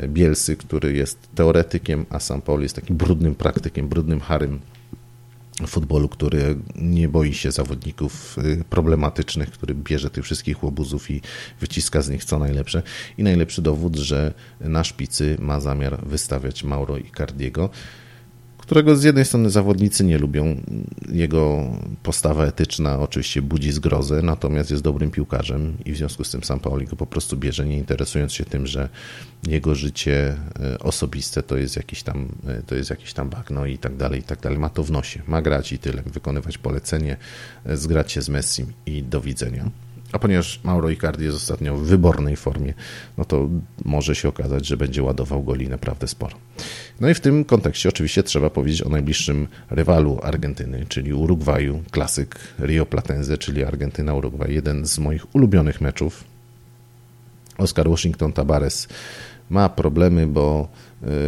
y, 0.04 0.08
Bielsy, 0.08 0.56
który 0.56 0.94
jest 0.94 1.20
teoretykiem, 1.36 2.06
a 2.10 2.20
Sampaoli 2.20 2.64
jest 2.64 2.76
takim 2.76 2.98
brudnym 2.98 3.36
praktykiem, 3.36 3.88
brudnym 3.88 4.20
harym 4.20 4.60
futbolu, 5.68 6.10
który 6.10 6.58
nie 6.76 7.10
boi 7.10 7.34
się 7.34 7.52
zawodników 7.52 8.38
y, 8.38 8.64
problematycznych, 8.70 9.52
który 9.52 9.76
bierze 9.76 10.10
tych 10.10 10.24
wszystkich 10.24 10.64
łobuzów 10.64 11.12
i 11.12 11.22
wyciska 11.60 12.02
z 12.02 12.10
nich 12.10 12.26
co 12.26 12.40
najlepsze. 12.40 12.84
I 13.18 13.24
najlepszy 13.24 13.62
dowód, 13.62 13.96
że 13.96 14.34
na 14.60 14.84
szpicy 14.84 15.38
ma 15.40 15.60
zamiar 15.60 16.08
wystawiać 16.08 16.64
Mauro 16.64 16.98
Icardiego 16.98 17.70
którego 18.66 18.96
z 18.96 19.04
jednej 19.04 19.26
strony 19.26 19.50
zawodnicy 19.50 20.04
nie 20.04 20.18
lubią. 20.18 20.62
Jego 21.12 21.64
postawa 22.04 22.46
etyczna 22.46 23.00
oczywiście 23.00 23.42
budzi 23.42 23.72
zgrozę, 23.72 24.22
natomiast 24.22 24.72
jest 24.72 24.84
dobrym 24.84 25.12
piłkarzem 25.12 25.78
i 25.86 25.92
w 25.92 25.98
związku 25.98 26.24
z 26.24 26.32
tym 26.32 26.44
sam 26.44 26.60
Pauli 26.60 26.86
go 26.86 26.96
po 26.96 27.06
prostu 27.06 27.38
bierze, 27.38 27.66
nie 27.66 27.78
interesując 27.78 28.34
się 28.34 28.46
tym, 28.46 28.68
że 28.68 28.90
jego 29.48 29.76
życie 29.76 30.38
e, 30.60 30.80
osobiste 30.80 31.44
to 31.44 31.58
jest 31.58 31.76
jakiś 31.76 32.04
tam, 32.04 32.28
e, 32.48 32.62
to 32.62 32.76
jest 32.76 32.90
jakiś 32.90 33.14
tam 33.14 33.30
bagno 33.30 33.66
i 33.66 33.78
tak 33.78 33.96
dalej, 33.96 34.20
i 34.20 34.24
tak 34.24 34.40
dalej. 34.40 34.60
Ma 34.60 34.70
to 34.70 34.84
w 34.84 34.92
nosie, 34.92 35.22
ma 35.28 35.42
grać 35.42 35.72
i 35.72 35.80
tyle, 35.80 36.04
wykonywać 36.06 36.58
polecenie, 36.58 37.18
e, 37.66 37.78
zgrać 37.78 38.12
się 38.12 38.22
z 38.22 38.30
Messim 38.30 38.74
i 38.86 39.04
do 39.04 39.22
widzenia. 39.22 39.70
A 40.16 40.20
ponieważ 40.20 40.60
Mauro 40.64 40.90
Icardi 40.90 41.26
jest 41.26 41.38
ostatnio 41.38 41.78
w 41.78 41.82
wybornej 41.82 42.36
formie, 42.36 42.74
no 43.18 43.26
to 43.26 43.50
może 43.86 44.16
się 44.16 44.30
okazać, 44.30 44.68
że 44.68 44.78
będzie 44.78 45.04
ładował 45.04 45.44
goli 45.44 45.70
naprawdę 45.70 46.08
sporo. 46.08 46.38
No 47.00 47.10
i 47.10 47.14
w 47.14 47.20
tym 47.20 47.46
kontekście 47.46 47.90
oczywiście 47.90 48.24
trzeba 48.24 48.50
powiedzieć 48.50 48.82
o 48.82 48.90
najbliższym 48.90 49.48
rywalu 49.70 50.20
Argentyny, 50.24 50.86
czyli 50.90 51.14
Urugwaju, 51.14 51.84
klasyk 51.92 52.36
Rio 52.60 52.86
Platense, 52.86 53.38
czyli 53.38 53.64
Argentyna-Urugwaj, 53.64 54.52
jeden 54.52 54.86
z 54.86 55.00
moich 55.00 55.36
ulubionych 55.36 55.82
meczów. 55.82 56.24
Oscar 57.58 57.90
Washington 57.90 58.34
Tabares 58.34 58.88
ma 59.50 59.70
problemy, 59.70 60.28
bo 60.28 60.68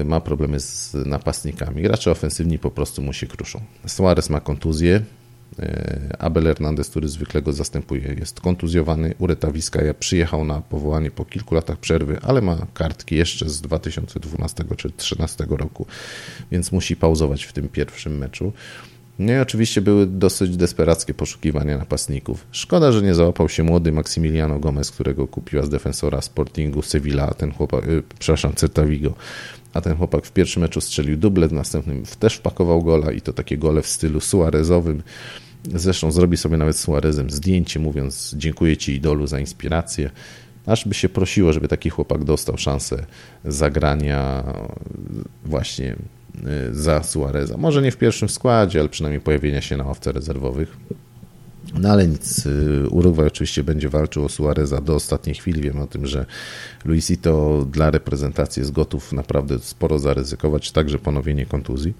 y, 0.01 0.05
ma 0.05 0.19
problemy 0.21 0.59
z 0.59 0.93
napastnikami. 1.05 1.81
Gracze 1.81 2.11
ofensywni 2.11 2.59
po 2.59 2.71
prostu 2.71 3.01
mu 3.01 3.13
się 3.13 3.27
kruszą. 3.27 3.61
Suarez 3.85 4.29
ma 4.29 4.39
kontuzję, 4.39 5.01
Abel 6.19 6.43
Hernandez, 6.43 6.89
który 6.89 7.07
zwykle 7.07 7.41
go 7.41 7.53
zastępuje, 7.53 8.15
jest 8.19 8.41
kontuzjowany. 8.41 9.13
Ureta 9.19 9.51
Vizcaya 9.51 9.93
przyjechał 9.99 10.45
na 10.45 10.61
powołanie 10.61 11.11
po 11.11 11.25
kilku 11.25 11.55
latach 11.55 11.77
przerwy, 11.77 12.19
ale 12.21 12.41
ma 12.41 12.57
kartki 12.73 13.15
jeszcze 13.15 13.49
z 13.49 13.61
2012 13.61 14.63
czy 14.63 14.89
2013 14.89 15.45
roku, 15.49 15.85
więc 16.51 16.71
musi 16.71 16.95
pauzować 16.95 17.43
w 17.43 17.53
tym 17.53 17.69
pierwszym 17.69 18.17
meczu. 18.17 18.53
No 19.19 19.33
i 19.33 19.37
oczywiście 19.37 19.81
były 19.81 20.07
dosyć 20.07 20.57
desperackie 20.57 21.13
poszukiwania 21.13 21.77
napastników. 21.77 22.47
Szkoda, 22.51 22.91
że 22.91 23.01
nie 23.01 23.15
załapał 23.15 23.49
się 23.49 23.63
młody 23.63 23.91
Maximiliano 23.91 24.59
Gomez, 24.59 24.91
którego 24.91 25.27
kupiła 25.27 25.63
z 25.63 25.69
defensora 25.69 26.21
Sportingu 26.21 26.81
Sevilla, 26.81 27.33
ten 27.33 27.53
chłopak, 27.53 27.85
yy, 27.85 28.03
przepraszam, 28.19 28.53
Celta 28.55 28.85
Vigo. 28.85 29.13
A 29.77 29.81
ten 29.81 29.97
chłopak 29.97 30.25
w 30.25 30.31
pierwszym 30.31 30.61
meczu 30.61 30.81
strzelił 30.81 31.17
dublet, 31.17 31.51
w 31.51 31.53
następnym 31.53 32.03
też 32.19 32.35
wpakował 32.35 32.83
gola 32.83 33.11
i 33.11 33.21
to 33.21 33.33
takie 33.33 33.57
gole 33.57 33.81
w 33.81 33.87
stylu 33.87 34.19
Suarezowym. 34.19 35.03
Zresztą 35.73 36.11
zrobi 36.11 36.37
sobie 36.37 36.57
nawet 36.57 36.77
Suarezem 36.77 37.29
zdjęcie, 37.29 37.79
mówiąc 37.79 38.33
dziękuję 38.37 38.77
Ci 38.77 38.93
idolu 38.93 39.27
za 39.27 39.39
inspirację. 39.39 40.09
Aż 40.65 40.87
by 40.87 40.93
się 40.93 41.09
prosiło, 41.09 41.53
żeby 41.53 41.67
taki 41.67 41.89
chłopak 41.89 42.23
dostał 42.23 42.57
szansę 42.57 43.05
zagrania 43.45 44.43
właśnie 45.45 45.95
y, 46.71 46.75
za 46.75 47.03
Suareza. 47.03 47.57
Może 47.57 47.81
nie 47.81 47.91
w 47.91 47.97
pierwszym 47.97 48.29
składzie, 48.29 48.79
ale 48.79 48.89
przynajmniej 48.89 49.21
pojawienia 49.21 49.61
się 49.61 49.77
na 49.77 49.83
ławce 49.83 50.11
rezerwowych. 50.11 50.77
No 51.73 51.89
ale 51.89 52.07
nic, 52.07 52.45
y, 52.45 52.89
Urugwaj 52.89 53.27
oczywiście 53.27 53.63
będzie 53.63 53.89
walczył 53.89 54.25
o 54.25 54.29
Suareza 54.29 54.81
do 54.81 54.95
ostatniej 54.95 55.35
chwili. 55.35 55.61
Wiem 55.61 55.79
o 55.79 55.87
tym, 55.87 56.05
że 56.05 56.25
Luisito 56.85 57.65
dla 57.71 57.91
reprezentacji 57.91 58.59
jest 58.59 58.71
gotów 58.71 59.13
naprawdę 59.13 59.59
sporo 59.59 59.99
zaryzykować, 59.99 60.71
także 60.71 60.99
ponowienie 60.99 61.45
kontuzji. 61.45 61.93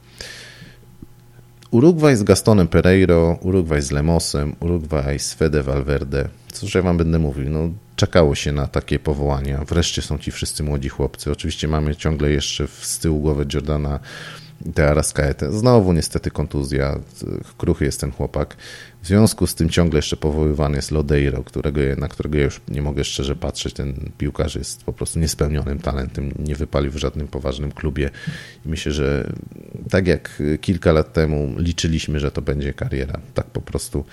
Urugwaj 1.71 2.15
z 2.15 2.23
Gastonem 2.23 2.67
Pereiro, 2.67 3.37
Urugwaj 3.41 3.81
z 3.81 3.91
Lemosem, 3.91 4.55
Urugwaj 4.59 5.19
z 5.19 5.33
Fede 5.33 5.63
Valverde. 5.63 6.29
Cóż 6.51 6.75
ja 6.75 6.81
wam 6.81 6.97
będę 6.97 7.19
mówił? 7.19 7.49
No, 7.49 7.69
czekało 7.95 8.35
się 8.35 8.51
na 8.51 8.67
takie 8.67 8.99
powołania. 8.99 9.65
Wreszcie 9.65 10.01
są 10.01 10.17
ci 10.17 10.31
wszyscy 10.31 10.63
młodzi 10.63 10.89
chłopcy. 10.89 11.31
Oczywiście 11.31 11.67
mamy 11.67 11.95
ciągle 11.95 12.31
jeszcze 12.31 12.67
z 12.67 12.99
tyłu 12.99 13.19
głowy 13.19 13.45
Jordana 13.53 13.99
de 14.67 14.89
Arascaete. 14.89 15.51
Znowu 15.51 15.93
niestety 15.93 16.31
kontuzja. 16.31 16.99
Kruchy 17.57 17.85
jest 17.85 18.01
ten 18.01 18.11
chłopak. 18.11 18.57
W 19.01 19.07
związku 19.07 19.47
z 19.47 19.55
tym 19.55 19.69
ciągle 19.69 19.97
jeszcze 19.97 20.17
powoływany 20.17 20.75
jest 20.75 20.91
Lodeiro, 20.91 21.43
którego, 21.43 21.81
na 21.97 22.07
którego 22.07 22.37
ja 22.37 22.43
już 22.43 22.61
nie 22.67 22.81
mogę 22.81 23.03
szczerze 23.03 23.35
patrzeć. 23.35 23.73
Ten 23.73 24.11
piłkarz 24.17 24.55
jest 24.55 24.83
po 24.83 24.93
prostu 24.93 25.19
niespełnionym 25.19 25.79
talentem, 25.79 26.31
nie 26.39 26.55
wypalił 26.55 26.91
w 26.91 26.97
żadnym 26.97 27.27
poważnym 27.27 27.71
klubie. 27.71 28.09
I 28.65 28.69
myślę, 28.69 28.91
że 28.91 29.33
tak 29.89 30.07
jak 30.07 30.43
kilka 30.61 30.91
lat 30.91 31.13
temu 31.13 31.55
liczyliśmy, 31.57 32.19
że 32.19 32.31
to 32.31 32.41
będzie 32.41 32.73
kariera, 32.73 33.19
tak 33.33 33.45
po 33.45 33.61
prostu 33.61 34.05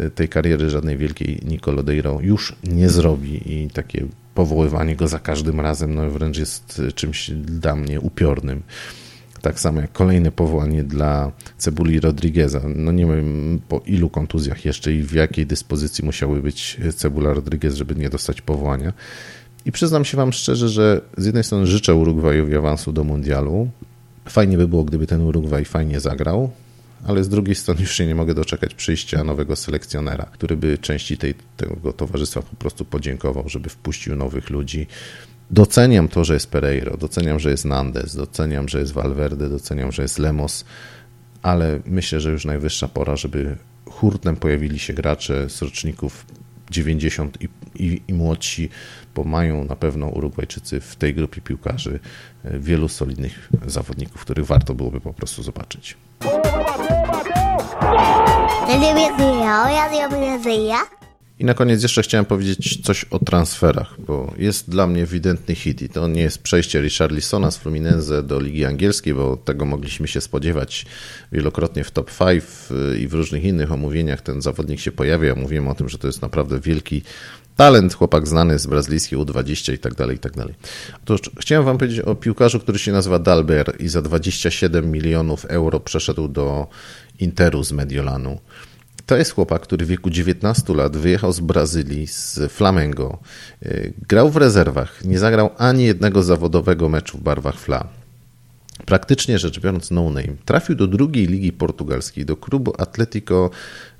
y, 0.00 0.10
tej 0.10 0.28
kariery 0.28 0.70
żadnej 0.70 0.96
wielkiej 0.96 1.40
Nico 1.44 1.72
Lodeiro 1.72 2.18
już 2.22 2.56
nie 2.64 2.88
zrobi 2.88 3.52
i 3.52 3.70
takie 3.70 4.06
powoływanie 4.34 4.96
go 4.96 5.08
za 5.08 5.18
każdym 5.18 5.60
razem 5.60 5.94
no 5.94 6.10
wręcz 6.10 6.38
jest 6.38 6.82
czymś 6.94 7.30
dla 7.30 7.76
mnie 7.76 8.00
upiornym. 8.00 8.62
Tak 9.42 9.60
samo 9.60 9.80
jak 9.80 9.92
kolejne 9.92 10.32
powołanie 10.32 10.84
dla 10.84 11.32
Cebuli 11.58 12.00
Rodrigueza. 12.00 12.60
No 12.76 12.92
nie 12.92 13.06
wiem 13.06 13.60
po 13.68 13.80
ilu 13.86 14.10
kontuzjach 14.10 14.64
jeszcze 14.64 14.92
i 14.92 15.02
w 15.02 15.12
jakiej 15.12 15.46
dyspozycji 15.46 16.04
musiały 16.04 16.42
być 16.42 16.78
Cebula 16.96 17.34
Rodriguez, 17.34 17.74
żeby 17.74 17.94
nie 17.94 18.10
dostać 18.10 18.42
powołania. 18.42 18.92
I 19.64 19.72
przyznam 19.72 20.04
się 20.04 20.16
Wam 20.16 20.32
szczerze, 20.32 20.68
że 20.68 21.00
z 21.16 21.26
jednej 21.26 21.44
strony 21.44 21.66
życzę 21.66 21.94
Urugwajowi 21.94 22.56
awansu 22.56 22.92
do 22.92 23.04
mundialu. 23.04 23.70
Fajnie 24.28 24.56
by 24.56 24.68
było, 24.68 24.84
gdyby 24.84 25.06
ten 25.06 25.20
Urugwaj 25.20 25.64
fajnie 25.64 26.00
zagrał, 26.00 26.50
ale 27.06 27.24
z 27.24 27.28
drugiej 27.28 27.54
strony 27.54 27.80
już 27.80 27.92
się 27.92 28.06
nie 28.06 28.14
mogę 28.14 28.34
doczekać 28.34 28.74
przyjścia 28.74 29.24
nowego 29.24 29.56
selekcjonera, 29.56 30.26
który 30.32 30.56
by 30.56 30.78
części 30.78 31.18
tej, 31.18 31.34
tego 31.56 31.92
towarzystwa 31.92 32.42
po 32.42 32.56
prostu 32.56 32.84
podziękował, 32.84 33.48
żeby 33.48 33.68
wpuścił 33.68 34.16
nowych 34.16 34.50
ludzi, 34.50 34.86
Doceniam 35.50 36.08
to, 36.08 36.24
że 36.24 36.34
jest 36.34 36.50
Pereiro, 36.50 36.96
doceniam, 36.96 37.40
że 37.40 37.50
jest 37.50 37.64
Nandes, 37.64 38.16
doceniam, 38.16 38.68
że 38.68 38.80
jest 38.80 38.92
Valverde, 38.92 39.48
doceniam, 39.48 39.92
że 39.92 40.02
jest 40.02 40.18
Lemos, 40.18 40.64
ale 41.42 41.80
myślę, 41.86 42.20
że 42.20 42.30
już 42.30 42.44
najwyższa 42.44 42.88
pora, 42.88 43.16
żeby 43.16 43.56
hurtem 43.90 44.36
pojawili 44.36 44.78
się 44.78 44.92
gracze 44.92 45.50
z 45.50 45.62
roczników 45.62 46.26
90 46.70 47.42
i, 47.42 47.48
i, 47.74 48.02
i 48.08 48.14
młodsi, 48.14 48.68
bo 49.14 49.24
mają 49.24 49.64
na 49.64 49.76
pewno 49.76 50.06
Urugwajczycy 50.06 50.80
w 50.80 50.96
tej 50.96 51.14
grupie 51.14 51.40
piłkarzy 51.40 52.00
e, 52.44 52.58
wielu 52.58 52.88
solidnych 52.88 53.48
zawodników, 53.66 54.20
których 54.20 54.46
warto 54.46 54.74
byłoby 54.74 55.00
po 55.00 55.12
prostu 55.12 55.42
zobaczyć. 55.42 55.96
I 61.40 61.44
na 61.44 61.54
koniec 61.54 61.82
jeszcze 61.82 62.02
chciałem 62.02 62.24
powiedzieć 62.24 62.82
coś 62.82 63.04
o 63.04 63.18
transferach, 63.18 63.94
bo 64.00 64.34
jest 64.38 64.70
dla 64.70 64.86
mnie 64.86 65.02
ewidentny 65.02 65.54
hit 65.54 65.82
i 65.82 65.88
to 65.88 66.08
nie 66.08 66.20
jest 66.20 66.42
przejście 66.42 66.80
Richarlisona 66.80 67.50
z 67.50 67.58
Fluminense 67.58 68.22
do 68.22 68.40
Ligi 68.40 68.64
Angielskiej, 68.64 69.14
bo 69.14 69.36
tego 69.36 69.64
mogliśmy 69.64 70.08
się 70.08 70.20
spodziewać 70.20 70.86
wielokrotnie 71.32 71.84
w 71.84 71.90
top 71.90 72.10
5 72.18 72.44
i 73.00 73.08
w 73.08 73.14
różnych 73.14 73.44
innych 73.44 73.72
omówieniach 73.72 74.20
ten 74.20 74.42
zawodnik 74.42 74.80
się 74.80 74.92
pojawia. 74.92 75.34
Mówiłem 75.34 75.68
o 75.68 75.74
tym, 75.74 75.88
że 75.88 75.98
to 75.98 76.06
jest 76.06 76.22
naprawdę 76.22 76.60
wielki 76.60 77.02
talent, 77.56 77.94
chłopak 77.94 78.28
znany 78.28 78.58
z 78.58 78.66
brazylijskiej 78.66 79.18
U20 79.18 79.72
i 79.72 79.78
tak 79.78 79.94
dalej, 79.94 80.16
i 80.16 80.18
tak 80.18 80.36
dalej. 80.36 80.54
Otóż 81.02 81.20
chciałem 81.40 81.64
wam 81.64 81.78
powiedzieć 81.78 82.00
o 82.00 82.14
piłkarzu, 82.14 82.60
który 82.60 82.78
się 82.78 82.92
nazywa 82.92 83.18
Dalber 83.18 83.76
i 83.78 83.88
za 83.88 84.02
27 84.02 84.90
milionów 84.90 85.44
euro 85.44 85.80
przeszedł 85.80 86.28
do 86.28 86.66
Interu 87.18 87.64
z 87.64 87.72
Mediolanu. 87.72 88.38
To 89.10 89.16
jest 89.16 89.34
chłopak, 89.34 89.62
który 89.62 89.86
w 89.86 89.88
wieku 89.88 90.10
19 90.10 90.74
lat 90.74 90.96
wyjechał 90.96 91.32
z 91.32 91.40
Brazylii, 91.40 92.06
z 92.06 92.52
Flamengo. 92.52 93.18
Y, 93.62 93.92
grał 94.08 94.30
w 94.30 94.36
rezerwach, 94.36 95.04
nie 95.04 95.18
zagrał 95.18 95.50
ani 95.58 95.84
jednego 95.84 96.22
zawodowego 96.22 96.88
meczu 96.88 97.18
w 97.18 97.22
barwach 97.22 97.58
Fla. 97.58 97.88
Praktycznie 98.86 99.38
rzecz 99.38 99.60
biorąc, 99.60 99.90
no 99.90 100.10
name. 100.10 100.36
Trafił 100.44 100.74
do 100.74 100.86
drugiej 100.86 101.26
ligi 101.26 101.52
portugalskiej, 101.52 102.24
do 102.24 102.36
klubu 102.36 102.74
Atletico 102.78 103.50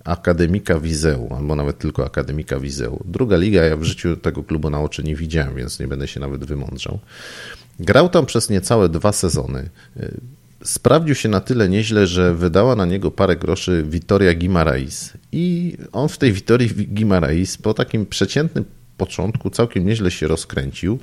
Akademika 0.04 0.80
Wizeu, 0.80 1.28
albo 1.36 1.56
nawet 1.56 1.78
tylko 1.78 2.04
Akademika 2.04 2.60
Wizeu. 2.60 3.02
Druga 3.04 3.36
liga, 3.36 3.62
ja 3.62 3.76
w 3.76 3.84
życiu 3.84 4.16
tego 4.16 4.42
klubu 4.42 4.70
na 4.70 4.80
oczy 4.80 5.02
nie 5.02 5.16
widziałem, 5.16 5.54
więc 5.54 5.80
nie 5.80 5.88
będę 5.88 6.08
się 6.08 6.20
nawet 6.20 6.44
wymądrzał. 6.44 6.98
Grał 7.80 8.08
tam 8.08 8.26
przez 8.26 8.50
niecałe 8.50 8.88
dwa 8.88 9.12
sezony. 9.12 9.70
Sprawdził 10.64 11.14
się 11.14 11.28
na 11.28 11.40
tyle 11.40 11.68
nieźle, 11.68 12.06
że 12.06 12.34
wydała 12.34 12.76
na 12.76 12.86
niego 12.86 13.10
parę 13.10 13.36
groszy 13.36 13.84
Vitoria 13.88 14.34
Guimaraes. 14.34 15.12
I 15.32 15.76
on 15.92 16.08
w 16.08 16.18
tej 16.18 16.32
Vitorii 16.32 16.68
Guimaraes 16.86 17.58
po 17.58 17.74
takim 17.74 18.06
przeciętnym 18.06 18.64
początku 18.96 19.50
całkiem 19.50 19.86
nieźle 19.86 20.10
się 20.10 20.28
rozkręcił. 20.28 20.98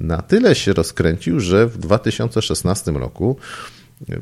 Na 0.00 0.22
tyle 0.22 0.54
się 0.54 0.72
rozkręcił, 0.72 1.40
że 1.40 1.66
w 1.66 1.78
2016 1.78 2.90
roku 2.90 3.36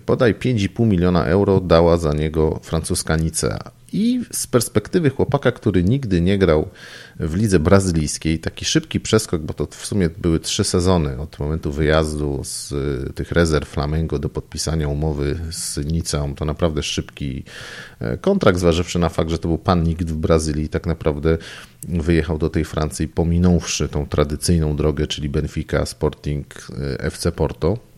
podaj 0.06 0.34
5,5 0.34 0.86
miliona 0.86 1.24
euro 1.24 1.60
dała 1.60 1.96
za 1.96 2.12
niego 2.12 2.60
francuska 2.62 3.16
Nicea. 3.16 3.79
I 3.92 4.20
z 4.32 4.46
perspektywy 4.46 5.10
chłopaka, 5.10 5.52
który 5.52 5.84
nigdy 5.84 6.20
nie 6.20 6.38
grał 6.38 6.68
w 7.20 7.34
lidze 7.34 7.58
brazylijskiej, 7.58 8.38
taki 8.38 8.64
szybki 8.64 9.00
przeskok, 9.00 9.42
bo 9.42 9.54
to 9.54 9.66
w 9.66 9.86
sumie 9.86 10.10
były 10.18 10.40
trzy 10.40 10.64
sezony 10.64 11.20
od 11.20 11.38
momentu 11.38 11.72
wyjazdu 11.72 12.40
z 12.44 12.72
y, 12.72 13.12
tych 13.12 13.32
rezerw 13.32 13.68
Flamengo 13.68 14.18
do 14.18 14.28
podpisania 14.28 14.88
umowy 14.88 15.38
z 15.50 15.76
Niceą, 15.92 16.34
to 16.34 16.44
naprawdę 16.44 16.82
szybki 16.82 17.44
e, 18.00 18.16
kontrakt, 18.16 18.58
zważywszy 18.58 18.98
na 18.98 19.08
fakt, 19.08 19.30
że 19.30 19.38
to 19.38 19.48
był 19.48 19.58
pan 19.58 19.82
nikt 19.82 20.10
w 20.10 20.16
Brazylii, 20.16 20.68
tak 20.68 20.86
naprawdę 20.86 21.38
wyjechał 21.88 22.38
do 22.38 22.50
tej 22.50 22.64
Francji, 22.64 23.08
pominąwszy 23.08 23.88
tą 23.88 24.06
tradycyjną 24.06 24.76
drogę, 24.76 25.06
czyli 25.06 25.28
Benfica, 25.28 25.86
Sporting, 25.86 26.54
e, 26.78 27.00
FC 27.00 27.32
Porto 27.32 27.89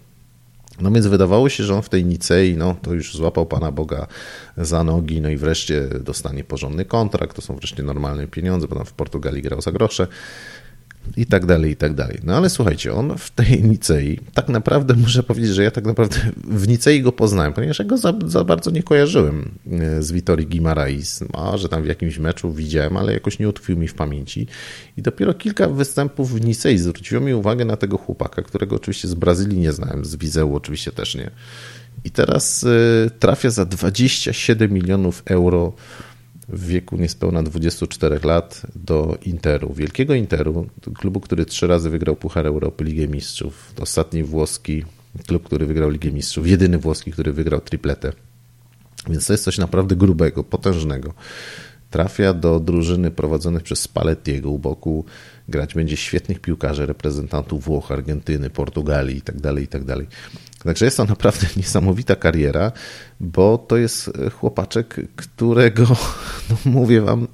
no 0.80 0.90
więc 0.90 1.06
wydawało 1.06 1.48
się, 1.48 1.64
że 1.64 1.74
on 1.74 1.82
w 1.82 1.88
tej 1.88 2.04
Nicei, 2.04 2.56
no 2.56 2.76
to 2.82 2.94
już 2.94 3.16
złapał 3.16 3.46
Pana 3.46 3.72
Boga 3.72 4.06
za 4.56 4.84
nogi, 4.84 5.20
no 5.20 5.28
i 5.28 5.36
wreszcie 5.36 5.88
dostanie 6.00 6.44
porządny 6.44 6.84
kontrakt, 6.84 7.36
to 7.36 7.42
są 7.42 7.56
wreszcie 7.56 7.82
normalne 7.82 8.26
pieniądze, 8.26 8.68
bo 8.68 8.76
tam 8.76 8.84
w 8.84 8.92
Portugalii 8.92 9.42
grał 9.42 9.60
za 9.60 9.72
grosze 9.72 10.06
i 11.16 11.26
tak 11.26 11.46
dalej, 11.46 11.70
i 11.70 11.76
tak 11.76 11.94
dalej. 11.94 12.18
No 12.24 12.36
ale 12.36 12.50
słuchajcie, 12.50 12.94
on 12.94 13.18
w 13.18 13.30
tej 13.30 13.62
Nicei, 13.62 14.20
tak 14.34 14.48
naprawdę 14.48 14.94
muszę 14.94 15.22
powiedzieć, 15.22 15.50
że 15.50 15.62
ja 15.62 15.70
tak 15.70 15.84
naprawdę 15.84 16.16
w 16.44 16.68
Nicei 16.68 17.02
go 17.02 17.12
poznałem, 17.12 17.52
ponieważ 17.52 17.78
ja 17.78 17.84
go 17.84 17.96
za, 17.98 18.14
za 18.26 18.44
bardzo 18.44 18.70
nie 18.70 18.82
kojarzyłem 18.82 19.50
e, 19.70 20.02
z 20.02 20.12
Witorii 20.12 20.46
Guimarais. 20.46 21.24
Może 21.34 21.68
tam 21.68 21.82
w 21.82 21.86
jakimś 21.86 22.18
meczu 22.18 22.52
widziałem, 22.52 22.96
ale 22.96 23.12
jakoś 23.12 23.38
nie 23.38 23.48
utkwił 23.48 23.76
mi 23.76 23.88
w 23.88 23.94
pamięci. 23.94 24.46
I 24.96 25.02
dopiero 25.02 25.34
kilka 25.34 25.68
występów 25.68 26.32
w 26.32 26.44
Nicei 26.44 26.78
zwróciło 26.78 27.20
mi 27.20 27.34
uwagę 27.34 27.64
na 27.64 27.76
tego 27.76 27.98
chłopaka, 27.98 28.42
którego 28.42 28.76
oczywiście 28.76 29.08
z 29.08 29.14
Brazylii 29.14 29.58
nie 29.58 29.72
znałem, 29.72 30.04
z 30.04 30.16
Wizeu 30.16 30.56
oczywiście 30.56 30.92
też 30.92 31.14
nie. 31.14 31.30
I 32.04 32.10
teraz 32.10 32.62
y, 32.62 33.10
trafia 33.18 33.50
za 33.50 33.64
27 33.64 34.72
milionów 34.72 35.22
euro 35.26 35.72
w 36.48 36.66
wieku 36.66 36.96
niespełna 36.96 37.42
24 37.42 38.20
lat 38.24 38.62
do 38.74 39.18
Interu, 39.22 39.74
wielkiego 39.74 40.14
Interu, 40.14 40.66
klubu, 40.94 41.20
który 41.20 41.44
trzy 41.44 41.66
razy 41.66 41.90
wygrał 41.90 42.16
Puchar 42.16 42.46
Europy, 42.46 42.84
Ligę 42.84 43.08
Mistrzów. 43.08 43.72
Ostatni 43.80 44.24
włoski 44.24 44.84
klub, 45.26 45.42
który 45.42 45.66
wygrał 45.66 45.90
Ligę 45.90 46.10
Mistrzów, 46.10 46.48
jedyny 46.48 46.78
włoski, 46.78 47.12
który 47.12 47.32
wygrał 47.32 47.60
tripletę. 47.60 48.12
Więc 49.08 49.26
to 49.26 49.32
jest 49.32 49.44
coś 49.44 49.58
naprawdę 49.58 49.96
grubego, 49.96 50.44
potężnego. 50.44 51.14
Trafia 51.90 52.34
do 52.34 52.60
drużyny 52.60 53.10
prowadzonych 53.10 53.62
przez 53.62 53.80
Spallettiego 53.80 54.50
u 54.50 54.58
boku. 54.58 55.04
Grać 55.48 55.74
będzie 55.74 55.96
świetnych 55.96 56.40
piłkarzy, 56.40 56.86
reprezentantów 56.86 57.64
Włoch, 57.64 57.92
Argentyny, 57.92 58.50
Portugalii 58.50 59.14
itd., 59.14 59.40
tak 59.40 59.60
itd. 59.60 59.96
Tak 59.96 60.06
Także 60.64 60.84
jest 60.84 60.96
to 60.96 61.04
naprawdę 61.04 61.46
niesamowita 61.56 62.16
kariera, 62.16 62.72
bo 63.20 63.58
to 63.58 63.76
jest 63.76 64.08
e, 64.08 64.30
chłopaczek, 64.30 65.00
którego, 65.16 65.86
no 66.50 66.56
mówię 66.64 67.00
wam, 67.00 67.22
e, 67.22 67.26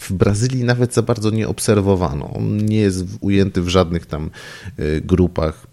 w 0.00 0.12
Brazylii 0.12 0.64
nawet 0.64 0.94
za 0.94 1.02
bardzo 1.02 1.30
nie 1.30 1.48
obserwowano. 1.48 2.30
On 2.34 2.56
nie 2.56 2.76
jest 2.76 3.04
ujęty 3.20 3.62
w 3.62 3.68
żadnych 3.68 4.06
tam 4.06 4.30
e, 4.76 5.00
grupach 5.00 5.66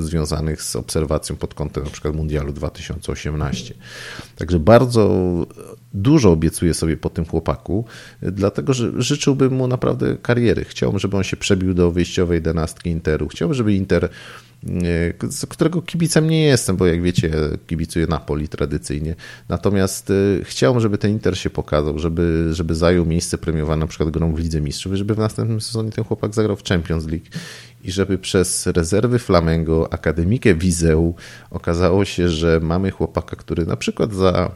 związanych 0.00 0.62
z 0.62 0.76
obserwacją 0.76 1.36
pod 1.36 1.54
kątem 1.54 1.84
przykład 1.84 2.14
Mundialu 2.14 2.52
2018. 2.52 3.74
Także 4.36 4.58
bardzo 4.60 5.14
dużo 5.94 6.30
obiecuję 6.30 6.74
sobie 6.74 6.96
po 6.96 7.10
tym 7.10 7.24
chłopaku, 7.24 7.84
dlatego 8.22 8.74
że 8.74 9.02
życzyłbym 9.02 9.52
mu 9.52 9.66
naprawdę 9.68 10.16
kariery. 10.16 10.64
Chciałbym, 10.64 10.98
żeby 10.98 11.13
on 11.16 11.24
się 11.24 11.36
przebił 11.36 11.74
do 11.74 11.90
wyjściowej 11.90 12.42
denastki 12.42 12.90
Interu. 12.90 13.28
Chciałbym, 13.28 13.54
żeby 13.54 13.74
Inter 13.74 14.08
z 15.30 15.46
którego 15.46 15.82
kibicem 15.82 16.30
nie 16.30 16.44
jestem, 16.44 16.76
bo 16.76 16.86
jak 16.86 17.02
wiecie, 17.02 17.30
kibicuję 17.66 18.06
Napoli 18.06 18.48
tradycyjnie. 18.48 19.14
Natomiast 19.48 20.10
y, 20.10 20.42
chciałbym, 20.44 20.80
żeby 20.80 20.98
ten 20.98 21.10
Inter 21.10 21.38
się 21.38 21.50
pokazał, 21.50 21.98
żeby, 21.98 22.48
żeby 22.52 22.74
zajął 22.74 23.06
miejsce 23.06 23.38
premiowane 23.38 23.80
na 23.80 23.86
przykład 23.86 24.10
grą 24.10 24.34
w 24.34 24.38
Lidze 24.38 24.60
Mistrzów, 24.60 24.94
żeby 24.94 25.14
w 25.14 25.18
następnym 25.18 25.60
sezonie 25.60 25.90
ten 25.90 26.04
chłopak 26.04 26.34
zagrał 26.34 26.56
w 26.56 26.64
Champions 26.64 27.06
League 27.06 27.26
i 27.84 27.92
żeby 27.92 28.18
przez 28.18 28.66
rezerwy 28.66 29.18
Flamengo, 29.18 29.92
Akademikę 29.92 30.54
Wizeu 30.54 31.14
okazało 31.50 32.04
się, 32.04 32.28
że 32.28 32.60
mamy 32.62 32.90
chłopaka, 32.90 33.36
który 33.36 33.66
na 33.66 33.76
przykład 33.76 34.12
za 34.12 34.50